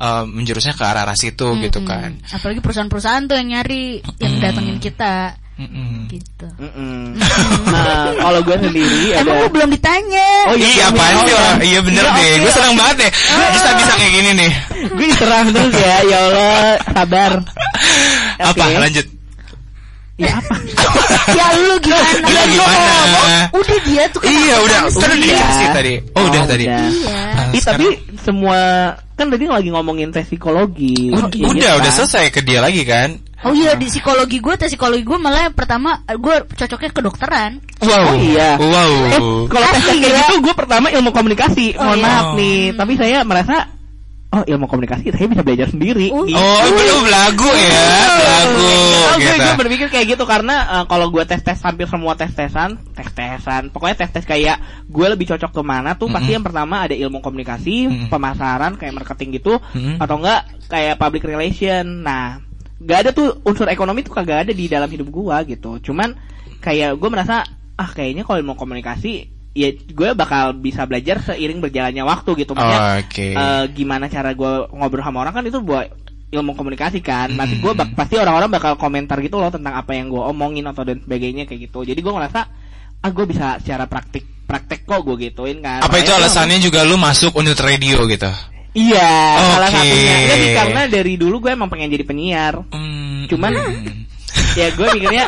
[0.00, 1.88] eh, menjurusnya ke arah arah situ gitu Mm-mm.
[1.88, 2.10] kan.
[2.26, 4.42] Apalagi perusahaan-perusahaan tuh yang nyari, yang Mm.
[4.42, 6.08] datengin kita Mm-mm.
[6.08, 6.48] gitu.
[6.56, 7.20] Mm-mm.
[7.68, 10.28] Nah, kalau gue sendiri Emang ada lu belum ditanya?
[10.48, 11.28] Oh, Iya, iya, apaan iya, sih?
[11.28, 11.44] iya.
[11.60, 12.16] Iya bener Iya, deh.
[12.16, 12.80] oke, Gue seneng oke.
[12.80, 13.10] banget deh.
[13.52, 14.50] Bisa bisa kayak gini nih.
[14.90, 15.96] gue diserang terus ya.
[16.02, 17.30] Ya Allah, sabar.
[18.40, 18.48] Apa?
[18.64, 18.72] Oke.
[18.80, 19.06] Lanjut.
[20.20, 20.54] Ya apa?
[21.38, 22.08] ya lu gimana?
[22.12, 22.78] Lu gua gimana?
[22.92, 25.24] ngomong, Udah dia tuh kan Iya udah, kan udah Iya.
[25.34, 25.92] dikasih tadi.
[26.12, 26.64] Oh, udah Oh, tadi.
[26.64, 26.78] Iya.
[26.78, 28.58] Ah, Ih, tapi sekarang- semua
[29.14, 31.08] kan tadi lagi ngomongin tes psikologi.
[31.08, 31.80] Ud- Iya udah, kan?
[31.80, 33.16] udah selesai ke dia lagi kan?
[33.40, 37.50] Oh iya di psikologi gue, tes psikologi gue malah pertama gue cocoknya kedokteran.
[37.80, 38.12] Wow.
[38.12, 38.60] Oh, iya.
[38.60, 38.92] Wow.
[39.08, 40.18] Eh, kalau tes kayak ya?
[40.22, 41.72] gitu gue pertama ilmu komunikasi.
[41.74, 42.04] Oh, Mohon iya.
[42.06, 42.36] maaf Oh.
[42.36, 43.56] nih, tapi saya merasa
[44.30, 46.14] oh ilmu komunikasi saya bisa belajar sendiri.
[46.14, 46.38] Oh, Gitu.
[46.38, 47.86] Oh, belum lagu ya,
[48.22, 48.70] lagu.
[49.10, 49.42] Oh, gue, gitu.
[49.42, 53.10] gue berpikir kayak gitu karena eh, kalau gue tes tes hampir semua tes tesan, tes
[53.10, 56.36] tesan, pokoknya tes tes kayak gue lebih cocok ke mana tuh pasti Mm-mm.
[56.38, 58.08] yang pertama ada ilmu komunikasi, Mm-mm.
[58.08, 59.98] pemasaran kayak marketing gitu, Mm-mm.
[59.98, 62.06] atau enggak kayak public relation.
[62.06, 62.38] Nah,
[62.78, 65.90] gak ada tuh unsur ekonomi tuh kagak ada di dalam hidup gue gitu.
[65.90, 66.14] Cuman
[66.62, 67.42] kayak gue merasa
[67.74, 72.54] ah kayaknya kalau ilmu komunikasi ya gue bakal bisa belajar seiring berjalannya waktu gitu.
[72.54, 73.34] Maksudnya Oke.
[73.34, 75.90] eh, gimana cara gue ngobrol sama orang kan itu buat
[76.30, 77.98] ilmu komunikasi kan nanti gue Mm-mm.
[77.98, 81.66] pasti orang-orang bakal komentar gitu loh tentang apa yang gue omongin atau dan sebagainya kayak
[81.66, 82.40] gitu jadi gue ngerasa
[83.02, 86.86] ah gue bisa secara praktik praktek kok gue gituin kan Apa itu Makanya alasannya juga
[86.86, 88.30] lu masuk unit radio gitu?
[88.70, 89.10] Iya,
[89.50, 89.82] salah Oke.
[89.82, 90.16] satunya.
[90.30, 92.54] Sih, karena dari dulu gue emang pengen jadi penyiar.
[92.70, 94.09] Hmm, Cuman hmm.
[94.54, 95.26] Ya gue mikirnya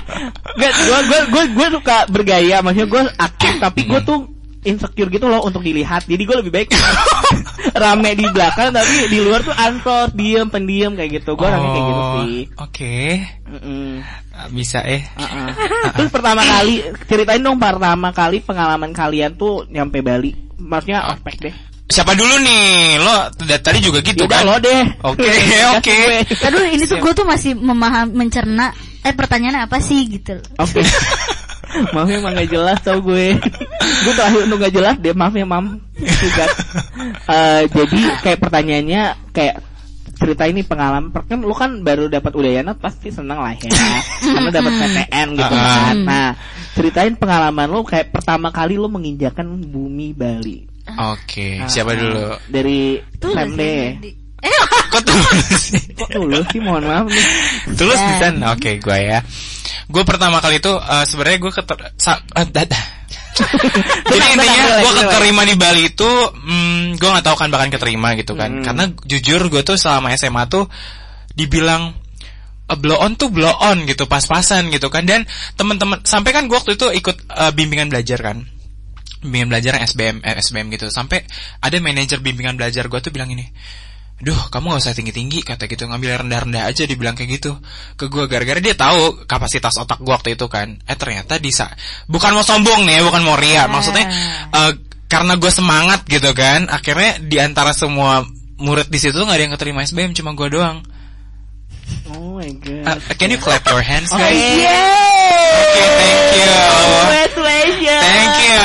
[0.57, 0.71] gue
[1.07, 4.19] gue gue gue suka bergaya, maksudnya gue aktif tapi gue tuh
[4.63, 6.07] insecure gitu loh untuk dilihat.
[6.07, 6.69] Jadi gue lebih baik
[7.83, 11.35] rame di belakang tapi di luar tuh ansos, diem, pendiam kayak gitu.
[11.35, 12.41] Gue orangnya kayak gitu Oh, sih.
[12.63, 12.99] Oke,
[13.51, 13.91] Mm-mm.
[14.55, 15.03] bisa eh.
[15.19, 15.49] Uh-uh.
[15.99, 16.79] Terus pertama kali
[17.11, 20.31] ceritain dong pertama kali pengalaman kalian tuh nyampe Bali.
[20.63, 21.55] Maksudnya ospek deh.
[21.93, 22.97] Siapa dulu nih?
[22.97, 23.29] Lo
[23.61, 24.49] tadi juga gitu Yaudah kan?
[24.49, 24.83] lo deh.
[25.05, 25.29] Oke,
[25.77, 25.99] oke.
[26.49, 28.73] Aduh ini tuh gue tuh masih memaham mencerna
[29.05, 30.41] eh pertanyaannya apa sih gitu.
[30.57, 30.81] Oke.
[31.97, 33.37] maaf ya emang gak jelas tau gue.
[33.81, 35.81] gue terakhir untuk gak jelas deh maaf ya mam.
[36.01, 36.47] Juga.
[37.29, 39.03] Eh, jadi kayak pertanyaannya
[39.33, 39.57] kayak
[40.23, 43.67] cerita ini pengalaman kan lu kan baru dapat Udayana pasti seneng lah ya
[44.23, 45.97] karena dapat PTN gitu kan.
[46.07, 46.29] Nah,
[46.79, 50.72] ceritain pengalaman lu kayak pertama kali lu menginjakan bumi Bali.
[50.83, 51.99] Oke, Ah, siapa ah.
[51.99, 52.23] dulu?
[52.51, 53.85] Dari Sam deh.
[54.43, 54.51] Eh
[54.93, 55.39] Kok tulus
[55.73, 55.83] sih?
[55.95, 57.25] Kok tulus sih mohon maaf nih.
[57.79, 58.09] Tulus Ya.
[58.11, 58.45] di sana.
[58.53, 59.23] Oke, gue ya.
[59.89, 62.19] Gue pertama kali itu eh, sebenarnya gue keter sa
[62.51, 62.81] dada.
[64.13, 68.37] Jadi intinya gue keterima di Bali itu, hmm, gue nggak tahu kan bahkan keterima gitu
[68.37, 68.61] kan.
[68.61, 68.65] Hmm.
[68.67, 70.69] Karena jujur gue tuh selama SMA tuh
[71.33, 71.97] dibilang
[72.69, 75.25] eh, blow on tuh blow on gitu pas-pasan gitu kan dan
[75.57, 78.45] teman-teman sampai kan gue waktu itu ikut eh, bimbingan belajar kan
[79.23, 81.23] bimbingan belajar SBM eh, SBM gitu sampai
[81.63, 83.47] ada manajer bimbingan belajar gue tuh bilang ini
[84.23, 87.59] Duh, kamu gak usah tinggi-tinggi kata gitu ngambil rendah-rendah aja dibilang kayak gitu
[87.99, 90.79] ke gue gara-gara dia tahu kapasitas otak gue waktu itu kan.
[90.87, 91.67] Eh ternyata bisa
[92.07, 93.67] bukan mau sombong nih, ya, bukan mau ria.
[93.67, 94.07] Maksudnya
[94.55, 94.73] eh,
[95.11, 98.23] karena gue semangat gitu kan, akhirnya di antara semua
[98.63, 100.87] murid di situ nggak ada yang keterima SBM, cuma gue doang.
[102.15, 103.03] Oh my god.
[103.03, 104.39] Uh, can you clap your hands Oh, guys?
[104.39, 104.87] yeah.
[105.67, 107.32] Oke, thank you.
[107.43, 108.03] Congratulations.
[108.07, 108.59] Thank you.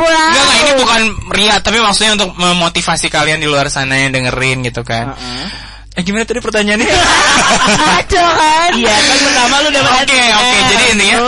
[0.00, 0.32] proud.
[0.32, 1.00] Enggak, enggak, ini bukan
[1.36, 5.12] ria, tapi maksudnya untuk memotivasi kalian di luar sana yang dengerin gitu kan.
[5.12, 5.46] Uh-uh.
[5.98, 6.86] Eh gimana tadi pertanyaannya?
[7.98, 8.70] Kacau kan?
[8.78, 11.18] Iya kan pertama lu dapat Oke, oke, jadi intinya.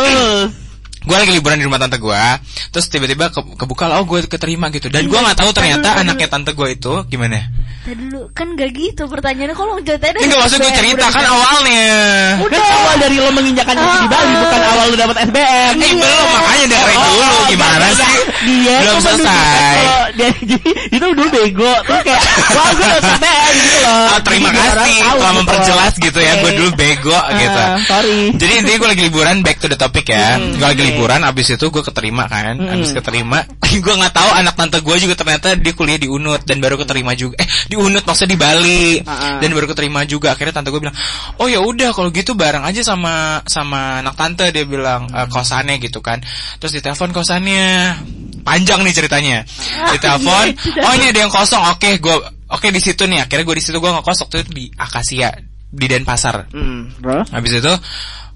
[1.02, 2.22] Gue lagi liburan di rumah tante gue,
[2.68, 6.02] terus tiba-tiba ke- kebuka lah, oh gue keterima gitu, dan gue nggak tahu ternyata Aduh,
[6.02, 7.42] anaknya tante gue itu gimana?
[7.82, 11.90] Tadi dulu kan gak gitu pertanyaannya kalau ceritain Ini nggak maksud gue cerita kan awalnya.
[12.38, 15.74] Kan awal dari lo menginjakan kaki di Bali bukan awal lu dapat SBM.
[15.74, 18.14] Eh belum makanya dari Oh, dulu gimana enggak, sih?
[18.62, 19.74] Dia belum selesai.
[19.74, 22.22] kalau dia jadi itu dulu bego terus kayak
[22.54, 24.06] wah gue dapat SBM gitu loh.
[24.06, 25.38] Ah, terima kasih telah gitu.
[25.42, 27.62] memperjelas gitu ya, gue dulu bego Ah, gitu.
[27.84, 28.20] sorry.
[28.32, 30.38] Jadi intinya gue lagi liburan back to the topic ya.
[30.38, 30.80] Hmm, gue lagi.
[30.92, 32.61] Liburan abis itu gue keterima kan.
[32.61, 32.72] Hmm.
[32.76, 33.42] Abis keterima,
[33.85, 37.16] gue nggak tahu anak tante gue juga ternyata dia kuliah di Unut dan baru keterima
[37.16, 37.40] juga.
[37.40, 39.38] Eh di Unut maksudnya di Bali Ah, ah.
[39.40, 40.37] dan baru keterima juga.
[40.37, 40.96] Akhirnya tante gue bilang,
[41.40, 45.81] oh ya udah kalau gitu bareng aja sama sama anak tante dia bilang eh, kosannya
[45.81, 46.20] gitu kan.
[46.61, 47.96] Terus ditelepon kosannya.
[48.42, 49.46] Panjang nih ceritanya.
[49.94, 50.46] Ditelepon,
[50.87, 51.62] oh ini ada yang kosong.
[51.70, 52.16] Oke, gue
[52.50, 53.22] oke di situ nih.
[53.22, 55.31] Akhirnya gue di situ gue ngekos waktu itu di Akasia
[55.72, 56.52] di Denpasar.
[57.00, 57.24] Terus?
[57.33, 57.72] Habis itu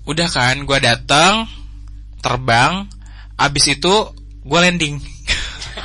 [0.07, 1.51] udah kan gue datang
[2.19, 2.89] terbang
[3.35, 3.95] habis itu
[4.43, 4.97] gue landing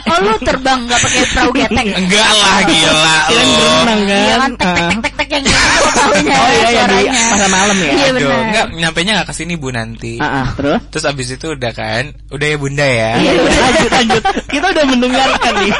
[0.02, 1.86] Oh lu terbang gak pakai perahu getek?
[1.94, 4.52] enggak lah gila Kirain lu berenang Iya kan?
[4.52, 6.34] kan tek tek tek tek yang gitu perahunya.
[6.34, 7.92] Oh iya yang di pasar malam ya.
[7.92, 8.40] Iya Aduh, benar.
[8.42, 10.80] enggak nyampe nya nggak ke sini bu nanti Ah, ah, terus?
[10.90, 14.24] terus abis itu udah kan udah ya bunda ya Iya, iya, lanjut lanjut.
[14.48, 15.74] Kita udah mendengarkan nih.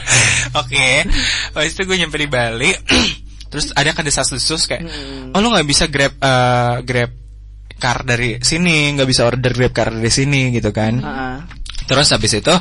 [0.60, 0.88] Oke,
[1.52, 2.70] habis itu gue nyampe di Bali,
[3.50, 5.32] terus ada kan desas-desus kayak, Hmm.
[5.32, 7.10] oh lu nggak bisa grab eh, grab
[7.76, 11.00] car dari sini, nggak bisa order grab car dari sini gitu kan?
[11.04, 11.36] Ah, ah.
[11.86, 12.54] Terus habis itu,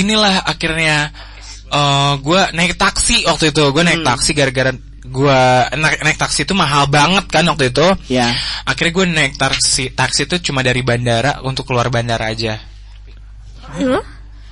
[0.00, 1.12] inilah akhirnya
[1.66, 4.10] eh gue naik taksi waktu itu, gue naik Hmm.
[4.14, 4.72] taksi gara-gara
[5.06, 5.40] gue
[5.78, 7.86] naik, naik taksi itu mahal banget kan waktu itu.
[8.10, 8.34] Ya.
[8.66, 12.58] Akhirnya gue naik taksi taksi itu cuma dari bandara untuk keluar bandara aja.
[13.82, 13.98] Lu?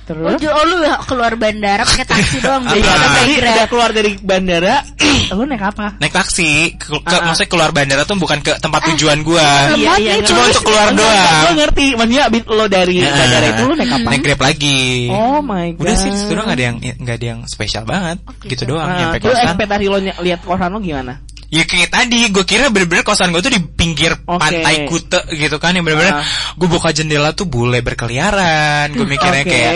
[0.05, 0.37] Oh, Terus?
[0.37, 2.77] ju- oh lu keluar bandara pakai taksi doang Ah, ah.
[2.77, 3.67] kan naik udah grab.
[3.67, 4.75] keluar dari bandara,
[5.33, 5.97] lu naik apa?
[5.97, 7.21] Naik taksi, ke, ke- Ah, ah.
[7.25, 9.47] maksudnya keluar bandara tuh bukan ke tempat tujuan gue.
[9.75, 11.41] Iya, iya, Cuma untuk keluar doang.
[11.41, 14.07] Gue ngerti, maksudnya abis lo dari Nah, bandara itu lo naik apa?
[14.07, 14.79] Naik grab lagi.
[15.09, 15.81] Oh my god.
[15.81, 18.85] Udah sih, sebenarnya nggak ada yang nggak ada yang spesial banget, gitu doang.
[18.85, 19.41] Nah, nyampe kosan.
[19.43, 21.13] ekspektasi lo lihat kosan lo gimana?
[21.55, 24.35] Ya kayak tadi, gue kira bener-bener kosan gue tuh di pinggir Oke.
[24.35, 26.25] pantai Kute gitu kan, yang bener-bener Ah.
[26.51, 29.49] gue buka jendela tuh bule berkeliaran, gue mikirnya Oke.
[29.49, 29.73] kayak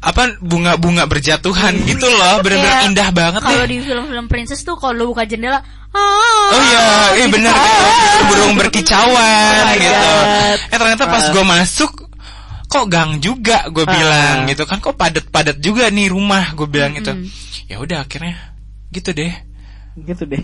[0.00, 4.96] apa bunga-bunga berjatuhan gitu loh, bener-bener Kayak indah banget Kalau di film-film princess tuh kalau
[4.96, 5.60] lu buka jendela,
[5.92, 6.48] ah.
[6.48, 7.60] Oh iya, eh gitu bener kan.
[7.60, 9.92] gitu, burung berkicauan Oh gitu.
[9.92, 10.56] God.
[10.64, 11.30] Eh ternyata pas Ah.
[11.30, 11.92] gue masuk,
[12.66, 13.90] kok gang juga gue Ah.
[13.90, 17.12] bilang gitu kan, kok padat-padat juga nih rumah gue bilang gitu.
[17.12, 17.28] Mm-mm.
[17.68, 18.32] Ya udah akhirnya
[18.88, 19.28] gitu deh.
[20.04, 20.42] Gitu deh.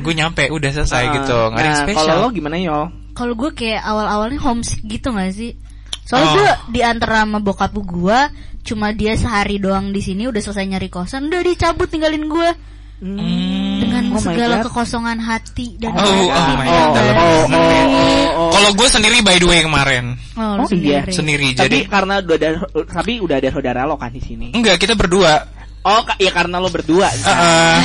[0.00, 2.06] gue nyampe udah selesai Ah, gitu, nggak ada yang nah, spesial.
[2.12, 2.78] Kalau lo gimana yo?
[3.16, 5.56] Kalau gue kayak awal-awalnya homesick gitu gak sih?
[6.04, 6.34] Soalnya Oh.
[6.36, 8.18] gue di antara sama bokap gue
[8.62, 12.50] cuma dia sehari doang di sini udah selesai nyari kosan, udah dicabut tinggalin gue.
[12.96, 13.76] Hmm.
[13.76, 18.40] dengan Oh segala kekosongan hati dan Oh, oh my God, oh, dalam oh, oh, oh,
[18.40, 18.50] oh.
[18.56, 21.04] Kalau gue sendiri by the way kemarin Oh, Oh, iya.
[21.04, 21.12] sendiri.
[21.12, 22.48] sendiri Tapi jadi karena udah ada
[22.88, 24.56] tapi udah ada saudara lo kan di sini.
[24.56, 25.44] enggak kita berdua.
[25.86, 27.06] Oh, ya karena lo berdua.
[27.06, 27.78] Heeh.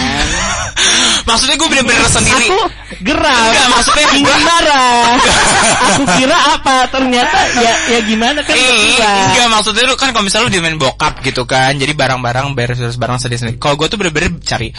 [1.30, 2.50] Maksudnya gue bener-bener sendiri.
[2.50, 2.66] Aku
[3.02, 3.46] geram.
[3.50, 5.06] Enggak, maksudnya gua- marah.
[5.92, 6.76] Aku kira apa?
[6.88, 9.12] Ternyata ya ya gimana kan Eh, berdua.
[9.28, 13.18] enggak maksudnya lu kan kalau misalnya lu dimain bokap gitu kan jadi barang-barang beres-beres barang
[13.18, 14.70] sendiri-sendiri kalau gue tuh bener-bener cari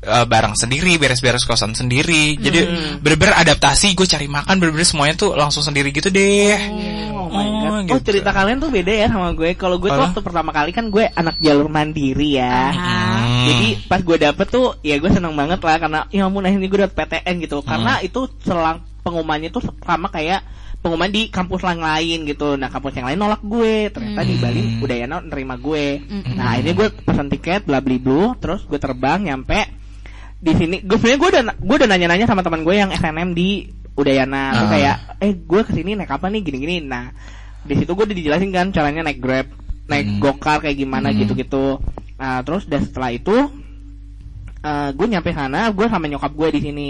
[0.00, 2.66] eh, barang sendiri beres-beres kosan sendiri jadi
[2.98, 6.54] bener-bener adaptasi gue cari makan bener-bener semuanya tuh langsung sendiri gitu deh
[7.08, 7.56] Oh my god.
[7.58, 8.10] Oh, Oh, gitu.
[8.10, 9.52] cerita kalian tuh beda ya sama gue.
[9.54, 12.72] Kalau gue tuh waktu pertama kali kan gue anak jalur mandiri ya.
[12.72, 13.37] Hmm.
[13.48, 16.80] Jadi pas gue dapet tuh ya gue seneng banget lah karena ya ampun akhirnya gue
[16.84, 17.58] dapet PTN gitu.
[17.58, 17.68] Hmm.
[17.68, 20.44] Karena itu selang pengumumannya tuh sama kayak
[20.78, 22.54] pengumuman di kampus yang lain gitu.
[22.54, 23.88] Nah kampus yang lain nolak gue.
[23.88, 24.84] Ternyata di Bali Hmm.
[24.84, 25.86] udah ya nerima gue.
[26.00, 26.36] Hmm.
[26.36, 29.74] Nah ini gue pesan tiket bla bli blu terus gue terbang nyampe
[30.38, 33.66] di sini gue sebenarnya gue udah gue udah nanya-nanya sama teman gue yang SNM di
[33.98, 34.70] Udayana Terus Ah.
[34.70, 37.10] kayak eh gue ke sini naik apa nih gini-gini nah
[37.66, 39.50] di situ gue udah dijelasin kan caranya naik grab
[39.90, 40.22] naik Hmm.
[40.22, 41.18] gokar kayak gimana Hmm.
[41.18, 41.82] gitu-gitu
[42.18, 43.34] nah terus dan setelah itu
[44.58, 46.88] eh gue nyampe sana gue sama nyokap gue di sini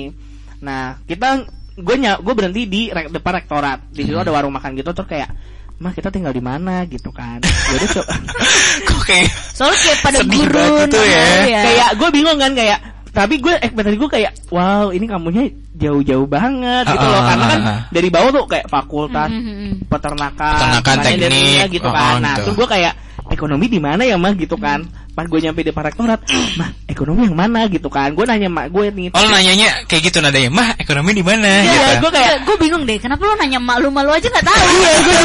[0.58, 1.44] nah kita
[1.76, 4.24] gue ny gue berhenti di re- depan rektorat di situ Hmm.
[4.24, 5.30] ada warung makan gitu terus kayak
[5.78, 8.08] mah kita tinggal di mana gitu kan jadi co-
[8.88, 11.22] kok kayak Soalnya kayak pada Sedih gurun tuh ya.
[11.44, 11.60] ya.
[11.62, 16.88] kayak gue bingung kan kayak tapi gue ekspektasi gue kayak wow ini kamunya jauh-jauh banget
[16.88, 17.80] gitu loh Ah, karena kan ah, ah.
[17.90, 19.72] dari bawah tuh kayak fakultas Mhm, mhm.
[19.86, 22.02] peternakan, Peternakan, manajemennya teknik, gitu oh, kan.
[22.08, 22.42] oh, Nah, gitu.
[22.42, 22.92] terus gue kayak
[23.28, 24.84] ekonomi di mana ya mah gitu kan.
[25.12, 26.20] Pas gue nyampe di rektorat,
[26.60, 28.14] mah ekonomi yang mana gitu kan.
[28.14, 29.10] Gue nanya mak gue nih.
[29.10, 32.56] oh lu nanyanya kayak gitu nadanya mah ekonomi di mana Iya, gitu gue kayak gue
[32.56, 34.58] bingung deh, kenapa lu nanya malu malu aja nggak tahu?
[34.78, 35.16] iya gue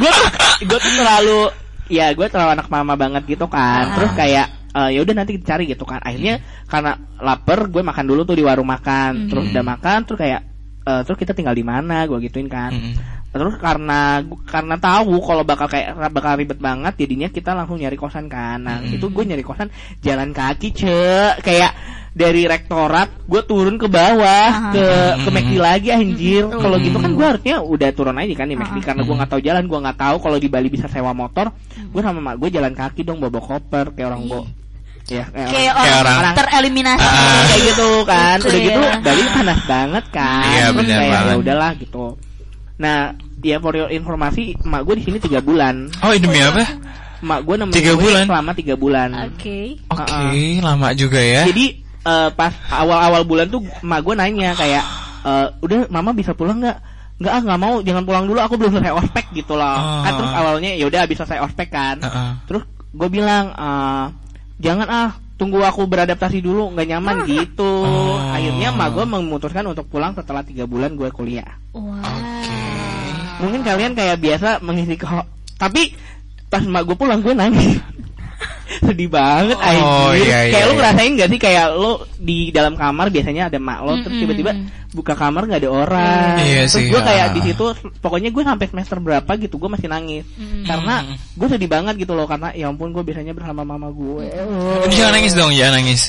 [0.00, 0.26] gue tuh
[0.64, 1.40] gue tuh terlalu
[1.86, 3.84] ya gue terlalu anak mama banget gitu kan.
[3.84, 3.94] Ah.
[4.00, 6.00] Terus kayak eh, ya udah nanti cari gitu kan.
[6.00, 9.28] Akhirnya karena lapar gue makan dulu tuh di warung makan.
[9.28, 9.52] Terus Mhm.
[9.54, 10.40] udah makan terus kayak
[10.84, 12.72] eh, terus kita tinggal di mana gue gituin kan.
[12.72, 12.94] Mm-mm.
[13.34, 18.30] Terus karena karena tahu kalau bakal kayak bakal ribet banget, jadinya kita langsung nyari kosan
[18.30, 18.62] kan.
[18.62, 18.94] Nah Mm.
[18.94, 21.02] itu gue nyari kosan jalan kaki ce,
[21.42, 21.74] kayak
[22.14, 24.70] dari rektorat gue turun ke bawah Aha.
[24.70, 24.86] ke
[25.18, 25.34] ke Mm.
[25.34, 26.46] McD lagi anjir.
[26.46, 26.62] Mm.
[26.62, 28.86] Kalau gitu kan gue harusnya udah turun aja kan di McD Aha.
[28.86, 31.50] karena gue nggak tahu jalan, gue nggak tahu kalau di Bali bisa sewa motor.
[31.90, 34.46] Gue sama mak gue jalan kaki dong bawa koper kayak orang bo.
[35.04, 37.02] Ya, kayak Kayak orang- Kayak orang, orang- tereliminasi.
[37.04, 37.42] Ah.
[37.44, 38.94] kayak gitu kan Gitu udah gitu ya.
[39.02, 41.28] Bali panas banget kan Iya, terus benar kayak banget.
[41.28, 42.04] ya udahlah gitu
[42.74, 45.92] nah ya for your informasi emak gue di sini tiga bulan.
[46.02, 46.64] Oh demi apa?
[47.22, 48.24] Emak gue nemenin Tiga bulan?
[48.26, 49.08] selama tiga bulan.
[49.30, 49.78] Oke.
[49.88, 50.34] oke
[50.64, 51.44] lama juga ya.
[51.46, 54.84] Jadi eh, pas awal-awal bulan tuh emak gue nanya kayak
[55.22, 56.78] eh, udah mama bisa pulang nggak?
[57.20, 57.74] Nggak ah nggak mau.
[57.84, 58.38] Jangan pulang dulu.
[58.42, 59.76] Aku belum selesai ospek gitu loh.
[59.78, 60.02] Oh.
[60.02, 61.96] kan terus awalnya ya udah habis selesai ospek kan.
[62.02, 62.30] Heeh.
[62.50, 64.04] terus gue bilang eh,
[64.58, 66.74] jangan ah tunggu aku beradaptasi dulu.
[66.74, 67.72] Nggak nyaman gitu.
[67.86, 68.18] Oh.
[68.34, 71.54] akhirnya emak gue memutuskan untuk pulang setelah tiga bulan gue kuliah.
[71.70, 72.63] Wah.
[73.36, 75.06] Mungkin kalian kayak biasa mengisi ke
[75.54, 75.94] tapi
[76.46, 77.78] pas emak gue pulang gue nangis
[78.84, 80.24] sedih banget Oh, anjir.
[80.24, 80.78] iya, iya, kayak lu iya.
[80.80, 84.50] ngerasain gak sih kayak lu di dalam kamar biasanya ada mak lo terus tiba-tiba
[84.90, 87.32] buka kamar nggak ada orang Iya terus sih, gue kayak ah.
[87.32, 87.64] di situ
[88.00, 90.64] pokoknya gue sampai semester berapa gitu gue masih nangis Mm.
[90.64, 90.94] karena
[91.34, 94.86] gue sedih banget gitu loh karena ya ampun gue biasanya bersama mama gue Oh.
[94.88, 96.02] jangan nangis dong jangan nangis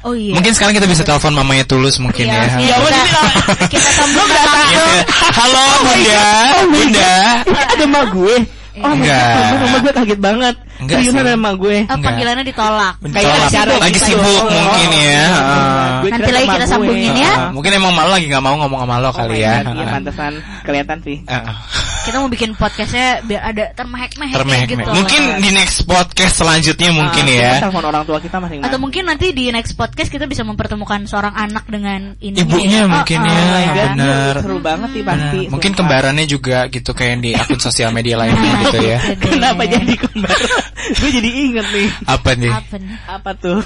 [0.00, 0.32] Oh iya.
[0.32, 2.56] mungkin sekarang kita bisa telepon mamanya tulus mungkin Iya, ya.
[2.56, 3.20] iya, Ya, kita,
[3.52, 4.28] kita- kita sambung.
[4.70, 4.84] Iya.
[5.30, 6.22] halo bunda.
[6.66, 7.14] Bunda.
[7.44, 8.36] Ini ada emak gue.
[8.80, 9.60] Oh Enggak.
[9.60, 10.54] Mama gue kaget banget.
[10.80, 11.76] Enggak ada emak gue.
[11.84, 12.94] Oh, panggilannya ditolak.
[13.02, 13.44] Kayak Ditolak.
[13.44, 14.06] acara lagi gitu.
[14.08, 16.72] sibuk Oh, mungkin oh, ya oh, Nanti lagi sama kita gue.
[16.72, 17.32] sambungin ya.
[17.52, 19.54] Mungkin emang malu lagi nggak mau ngomong sama lo Oh kali ya.
[19.60, 20.32] Iya pantesan.
[20.64, 21.16] Kelihatan sih.
[21.28, 21.54] Heeh.
[22.00, 24.88] Kita mau bikin podcastnya biar ada termehek-mehek Termehek gitu.
[24.88, 29.02] mungkin di next podcast selanjutnya mungkin Ah, ya telepon orang tua kita masing-masing Atau mungkin
[29.04, 32.40] nanti di next podcast kita bisa mempertemukan seorang anak dengan ini.
[32.40, 34.34] Ibunya mungkin ya, Oh my God, bener.
[34.40, 35.52] seru banget sih pasti Benar.
[35.52, 35.78] mungkin sumpah.
[35.78, 38.98] kembarannya juga gitu kayak yang di akun sosial media lainnya Nah, gitu ya.
[39.20, 40.38] Kenapa jadi kembar?
[40.98, 42.96] gue jadi inget nih apa nih Apa nih?
[43.06, 43.58] apa tuh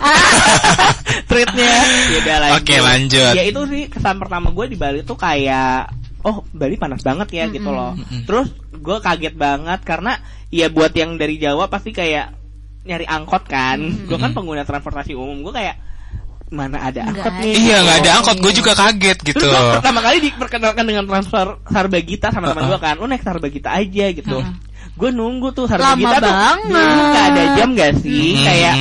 [1.30, 1.70] treatnya
[2.10, 2.58] ya udah lanjut.
[2.58, 3.32] Oke, lanjut.
[3.32, 7.44] ya itu sih kesan pertama gue di Bali tuh kayak oh Bali panas banget ya
[7.52, 7.92] gitu loh.
[7.94, 8.24] Mm-mm.
[8.24, 12.32] terus gue kaget banget karena ya buat yang dari Jawa pasti kayak
[12.84, 13.80] nyari angkot kan.
[14.08, 15.76] Gue kan pengguna transportasi umum gue kayak
[16.52, 17.54] mana ada angkot nih?
[17.56, 18.36] Iya nggak ada angkot.
[18.44, 19.40] Gue juga kaget gitu.
[19.40, 22.72] Terus gue pertama kali diperkenalkan dengan transfer Sarbagita sama teman Uh-uh.
[22.76, 24.38] gue kan, lu naik Sarbagita aja gitu.
[24.38, 24.72] Uh-uh.
[24.94, 26.34] Gue nunggu tuh Lama Sarbagita tuh
[26.70, 28.36] nggak ada jam gak sih?
[28.38, 28.44] Hmm.
[28.46, 28.74] Kayak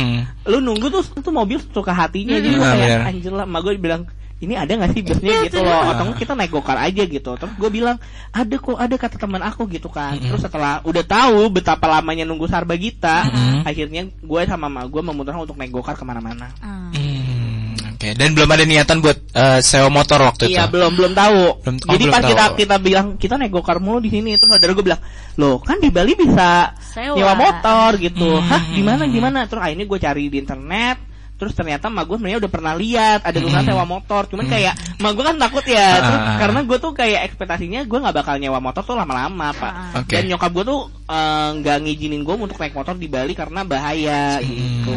[0.51, 4.03] lu nunggu tuh tuh mobil suka hatinya jadi gue Hmm, kayak anjir lah, gue bilang
[4.43, 7.53] ini ada gak sih busnya gitu loh atau nggak kita naik gokar aja gitu terus
[7.53, 7.95] gue bilang
[8.29, 12.45] ada kok ada kata teman aku gitu kan terus setelah udah tahu betapa lamanya nunggu
[12.45, 13.63] Sarbagita Mm-mm.
[13.63, 16.91] akhirnya gue sama emak gue memutuskan untuk naik gokar ke mana-mana Ah.
[16.93, 20.73] Hmm, oke dan belum ada niatan buat eh, sewa motor waktu Iya itu.
[20.73, 21.41] belum belum tahu.
[21.57, 22.29] Belum- oh, Jadi belum pas tahu.
[22.29, 25.01] kita kita bilang kita nego car mulu di sini terus saudara gue bilang,
[25.35, 27.15] "Loh, kan di Bali bisa Sewa.
[27.15, 28.45] nyewa motor gitu." Hmm.
[28.45, 29.47] Hah, di mana di mana?
[29.47, 30.97] Terus akhirnya gue cari di internet.
[31.43, 33.69] Terus ternyata mak gue sebenarnya udah pernah lihat ada tulisan Hmm.
[33.69, 34.21] sewa motor.
[34.25, 35.89] Cuman kayak mak gue kan takut ya.
[35.99, 36.37] Terus Ah.
[36.39, 39.73] karena gue tuh kayak ekspektasinya gue nggak bakal nyewa motor tuh lama-lama, Pak.
[39.73, 39.99] Ah.
[39.99, 40.15] Oke.
[40.15, 44.39] Dan nyokap gue tuh eh, nggak ngizinin gue untuk naik motor di Bali karena bahaya
[44.39, 44.95] gitu.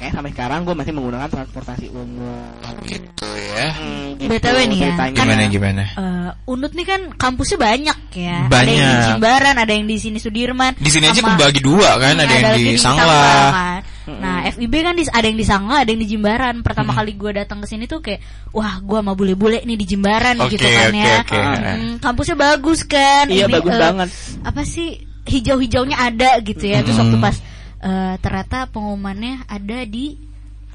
[0.00, 2.48] Makanya sampai sekarang gue masih menggunakan transportasi umum.
[2.88, 3.68] Gitu ya.
[3.68, 5.12] Hmm, gitu BTW nih ya, ceritanya.
[5.20, 5.82] Gimana gimana?
[5.92, 8.48] Eh, Unut nih kan kampusnya banyak ya.
[8.48, 8.80] Ada yang Banyak.
[8.80, 10.72] di Jimbaran, ada yang di sini Sudirman.
[10.80, 13.12] Di sini aja kebagi dua kan, Hmm, ada yang di Sangla.
[13.52, 13.80] kan.
[14.10, 16.64] Nah, FIB kan di, ada yang di Sangla, ada yang di Jimbaran.
[16.64, 18.24] Pertama kali gue datang ke sini tuh kayak,
[18.56, 21.14] wah, gue sama bule-bule nih di Jimbaran Oke, gitu kan oke, ya.
[21.20, 21.36] oke.
[21.36, 23.28] Hmm, kampusnya bagus kan.
[23.28, 24.08] Iya, bagus eh, banget.
[24.48, 24.96] Apa sih
[25.28, 26.80] hijau-hijaunya ada gitu ya.
[26.80, 27.26] Terus waktu Hmm.
[27.28, 27.36] pas
[27.80, 30.16] eh, ternyata pengumumannya ada di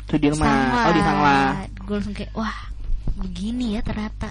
[0.06, 0.38] Sudirman.
[0.38, 0.82] Sangla.
[0.86, 1.36] Oh di Sangla.
[1.82, 2.58] Gue langsung kayak, wah,
[3.18, 4.30] begini ya ternyata.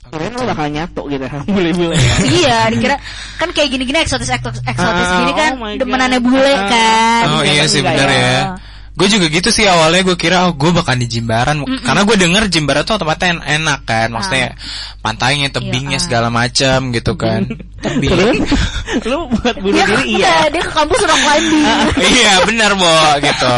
[0.00, 1.92] Keren lo bakal nyatu gitu bule-bule.
[2.24, 2.96] iya, dikira
[3.36, 6.66] kan kayak gini-gini eksotis eksotis, eksotis Ah, gini kan oh demenannya bule Ah.
[6.66, 7.22] kan.
[7.36, 8.18] Oh iya sih enggak benar ya.
[8.18, 8.40] ya.
[8.90, 12.42] Gue juga gitu sih awalnya gue kira oh gue bakal di Jimbaran karena gue denger
[12.46, 14.58] Jimbaran tuh tempatnya en- enak kan, maksudnya
[14.98, 16.04] pantainya, tebingnya Iya, ah.
[16.04, 17.48] segala macam gitu kan.
[17.80, 18.44] Terus Tebing.
[19.08, 20.28] lu buat bunuh Dia, diri iya.
[20.44, 21.64] enggak, dia ke kampus rock climbing.
[22.12, 23.56] iya benar bo gitu.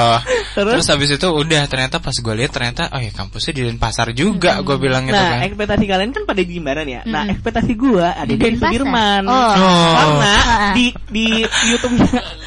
[0.53, 0.73] Terus?
[0.79, 4.61] Terus habis itu udah ternyata pas gue lihat ternyata oh ya kampusnya di Denpasar juga
[4.61, 5.49] gue bilang gitu Nah, kan.
[5.49, 7.01] ekspektasi kalian kan pada di Jimbaran ya.
[7.03, 7.35] Nah, Mm-mm.
[7.35, 8.71] ekspektasi gua ada di Denpasar.
[8.71, 9.23] Sudirman.
[9.27, 9.35] Oh.
[9.35, 9.91] Oh.
[9.91, 10.73] Karena Ah.
[10.73, 11.95] di di YouTube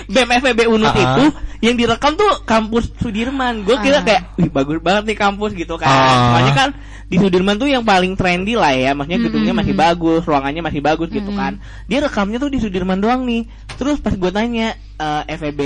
[0.05, 1.01] BEM FEB Unut Ah.
[1.17, 1.25] itu
[1.63, 3.65] yang direkam tuh kampus Sudirman.
[3.65, 4.05] Gue kira Ah.
[4.05, 5.89] kayak, wih bagus banget nih kampus gitu kan.
[5.89, 6.37] Ah.
[6.37, 6.69] Soalnya kan
[7.05, 8.93] di Sudirman tuh yang paling trendy lah ya.
[8.93, 9.61] Maksudnya gedungnya Mm-mm.
[9.65, 11.41] masih bagus, ruangannya masih bagus gitu Mm-mm.
[11.41, 11.53] kan.
[11.85, 13.45] Dia rekamnya tuh di Sudirman doang nih.
[13.77, 15.59] Terus pas gue tanya eh, FEB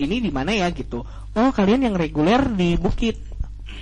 [0.00, 1.02] ini di mana ya gitu.
[1.30, 3.18] Oh kalian yang reguler di Bukit.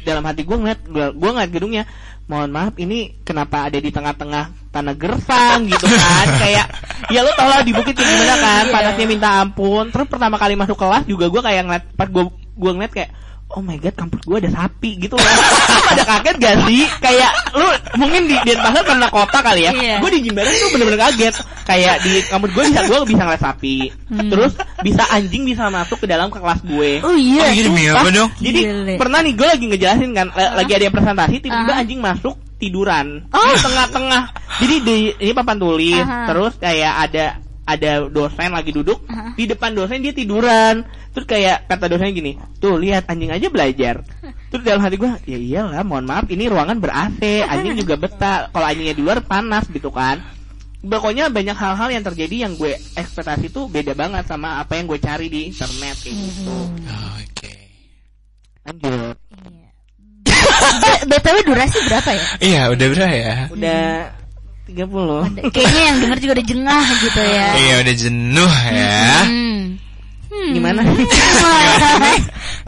[0.05, 1.85] Dalam hati gue ngeliat, gue ngeliat gedungnya.
[2.29, 6.27] Mohon maaf, ini kenapa ada di tengah-tengah tanah gersang gitu kan?
[6.45, 6.67] Kayak,
[7.09, 8.65] ya lo tau lah di Bukit gimana kan?
[8.69, 8.73] Iya.
[8.77, 9.89] Panasnya minta ampun.
[9.89, 13.11] Terus pertama kali masuk kelas juga gue kayak ngeliat, pas gue gue ngeliat kayak
[13.49, 15.25] Oh my god, kampus gue ada sapi gitu loh.
[15.25, 16.85] Lu pada kaget gak sih?
[17.01, 17.65] Kayak lu
[17.97, 19.73] mungkin di Denpasar karena kota kali ya.
[19.73, 19.97] Iya.
[19.99, 21.35] Gue di Jimbaran tuh bener-bener kaget.
[21.65, 23.77] Kayak di kampus gue bisa gue bisa ngeliat sapi.
[24.07, 24.29] Hmm.
[24.29, 26.91] Terus bisa anjing bisa masuk ke dalam ke kelas gue.
[27.01, 27.49] Oh iya.
[27.49, 27.97] Oh Sumpah.
[27.97, 28.31] apa dong?
[28.37, 28.95] Jadi Gile.
[29.01, 31.81] pernah nih gue lagi ngejelasin kan, la- lagi ada yang presentasi tiba-tiba Ah.
[31.81, 33.49] anjing masuk tiduran Oh.
[33.49, 34.23] di tengah-tengah.
[34.61, 36.29] Jadi di ini papan tulis, Aha.
[36.29, 37.27] terus kayak ada
[37.69, 39.37] ada dosen lagi duduk Aha.
[39.37, 40.89] di depan dosen dia tiduran.
[41.13, 44.01] Terus kayak kata dosennya gini, tuh lihat anjing aja belajar.
[44.51, 48.49] Terus dalam hati gue, ya iyalah, mohon maaf ini ruangan ber AC, anjing juga betah.
[48.49, 50.25] Kalau anjingnya di luar panas gitu kan.
[50.79, 54.97] Pokoknya banyak hal-hal yang terjadi yang gue ekspektasi tuh beda banget sama apa yang gue
[55.03, 56.55] cari di internet kayak gitu.
[56.55, 56.69] Oh,
[57.19, 57.53] Oke.
[58.63, 59.17] Lanjut.
[60.79, 62.25] B- BTW durasi berapa ya?
[62.39, 63.35] Iya udah berapa ya?
[63.51, 63.83] Udah
[64.69, 65.49] 30.
[65.49, 67.49] Kayaknya yang denger juga udah jengah gitu ya.
[67.57, 69.01] Iya udah jenuh ya.
[69.25, 69.61] Hmm.
[70.29, 70.53] Hmm.
[70.53, 70.81] Gimana?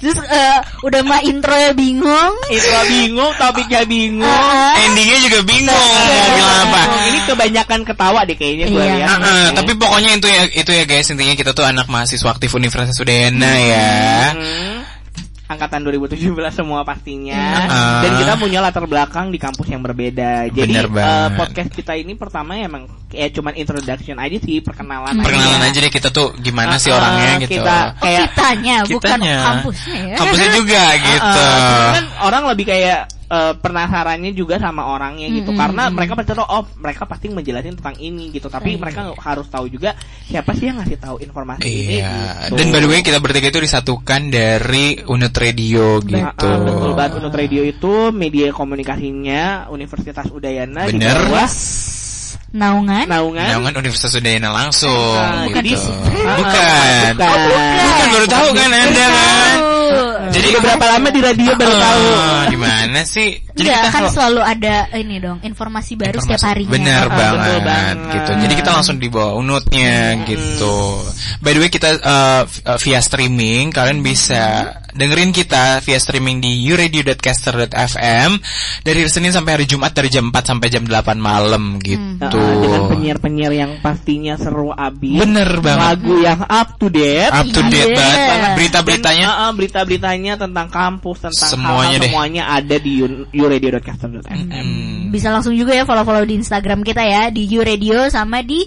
[0.00, 2.32] Terus eh, udah mah intro ya bingung.
[2.48, 4.24] Itu bingung, topiknya bingung.
[4.24, 4.80] Ah.
[4.80, 6.80] Endingnya juga bingung mau bilang apa.
[7.04, 8.94] Ini kebanyakan ketawa deh kayaknya gue Iya.
[8.96, 9.08] lihat.
[9.12, 12.48] Ah, ah, tapi pokoknya itu ya itu ya guys intinya kita tuh anak mahasiswa aktif
[12.56, 13.92] Universitas Udayana ya.
[14.32, 14.79] Hmm.
[15.50, 17.42] Angkatan 2017 semua pastinya.
[17.66, 18.00] Ah.
[18.00, 20.46] Dan kita punya latar belakang di kampus yang berbeda.
[20.46, 21.34] Jadi Bener banget.
[21.34, 25.18] podcast kita ini pertama emang kayak cuman introduction aja sih, perkenalan.
[25.18, 25.68] Perkenalan aja.
[25.68, 27.58] aja deh kita tuh gimana sih Ah, orangnya gitu.
[27.58, 29.36] Kita Oh, kayak kitanya, bukan Kitanya.
[29.42, 30.16] kampusnya ya.
[30.16, 31.40] Kampusnya juga gitu.
[31.42, 33.00] Ah, cuman kan orang lebih kayak
[33.30, 35.60] eh, penasarannya juga sama orangnya gitu Mm-mm.
[35.62, 38.82] karena mereka pasti tahu oh mereka pasti ngejelasin tentang ini gitu tapi Iya.
[38.82, 39.94] mereka harus tahu juga
[40.26, 42.12] siapa sih yang ngasih tahu informasi ini Iya.
[42.50, 42.58] gitu.
[42.58, 46.46] Dan by the way kita bertiga itu disatukan dari Unit Radio Nah, gitu.
[46.46, 51.30] ah, betul banget Unut Radio itu media komunikasinya Universitas Udayana di Bener.
[51.30, 51.48] bawah
[52.50, 53.06] Naungan.
[53.06, 55.56] naungan Jangan Universitas Udayana langsung Ah, gitu.
[55.62, 55.76] jadi-
[56.20, 57.12] Ah, bukan.
[57.14, 57.38] bukan.
[57.80, 59.58] Bukan baru tahu kan Anda kan?
[59.60, 59.70] Tahu.
[60.30, 63.30] Jadi udah berapa lama di radio baru tahu Ah, Gimana sih?
[63.50, 66.70] Enggak, kan kalau- selalu ada ini dong, informasi baru Informasi- setiap harinya.
[66.70, 67.96] Bener Ah, banget, betul banget.
[68.14, 68.30] gitu.
[68.40, 70.76] Jadi kita langsung di bawah unutnya gitu.
[71.38, 74.42] By the way kita uh, uh, via streaming kalian bisa
[74.90, 78.30] dengerin kita via streaming di uradio.caster.fm
[78.82, 81.78] dari Senin sampai hari Jumat dari jam 4 sampai jam 8 malam
[82.20, 85.80] Ah, dengan penyiar-penyiar yang pastinya seru abis Bener banget.
[85.80, 87.96] lagu yang up to date Up to date Iya.
[87.96, 88.50] banget.
[88.56, 92.08] Berita-beritanya Dan, ah, berita-beritanya tentang kampus tentang Semuanya hal-hal deh.
[92.08, 95.08] semuanya ada di un- uradio.caster.fm Hmm.
[95.10, 98.62] Bisa langsung juga ya follow-follow di Instagram kita ya di U Radio sama di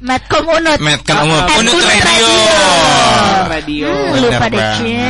[0.00, 0.78] Medcom Unut.
[0.78, 1.44] Medcom Unut.
[1.44, 2.28] Eh, Unut Radio.
[3.46, 3.88] radio.
[3.90, 4.60] Hmm, lupa deh.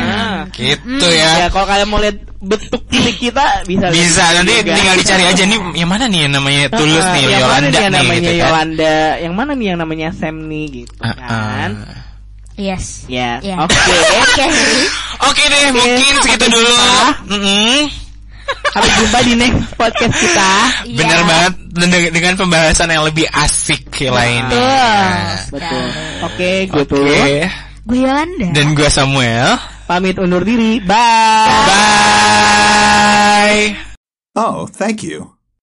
[0.01, 1.49] Nah, Gitu ya ya.
[1.49, 4.73] kalau kalian mau lihat bentuk milik kita bisa Bisa nanti juga.
[4.73, 7.69] tinggal dicari aja nih yang mana nih yang namanya tulus Ah, nih yang mana Yolanda
[7.69, 8.41] nih yang nih namanya gitu kan.
[8.43, 11.99] Yolanda yang mana nih yang namanya Sam nih gitu Ah, kan ah.
[12.57, 12.85] Yes.
[13.07, 13.73] ya oke
[14.25, 14.47] Oke.
[15.23, 16.73] Oke deh, mungkin segitu dulu.
[17.29, 17.77] Mm-mm.
[18.71, 20.53] Sampai jumpa di next podcast kita
[20.87, 21.27] Bener Iya.
[21.27, 24.79] banget dengan, dengan pembahasan yang lebih asik lainnya.
[25.49, 25.59] Betul.
[25.59, 25.87] betul
[26.23, 26.89] oke gue Oke.
[26.89, 27.05] tuh
[27.81, 28.49] Gue Yolanda.
[28.53, 29.57] Dan gue Samuel.
[29.85, 31.49] pamit undur diri bye
[33.41, 33.75] Bye.
[34.33, 35.40] Oh, thank you.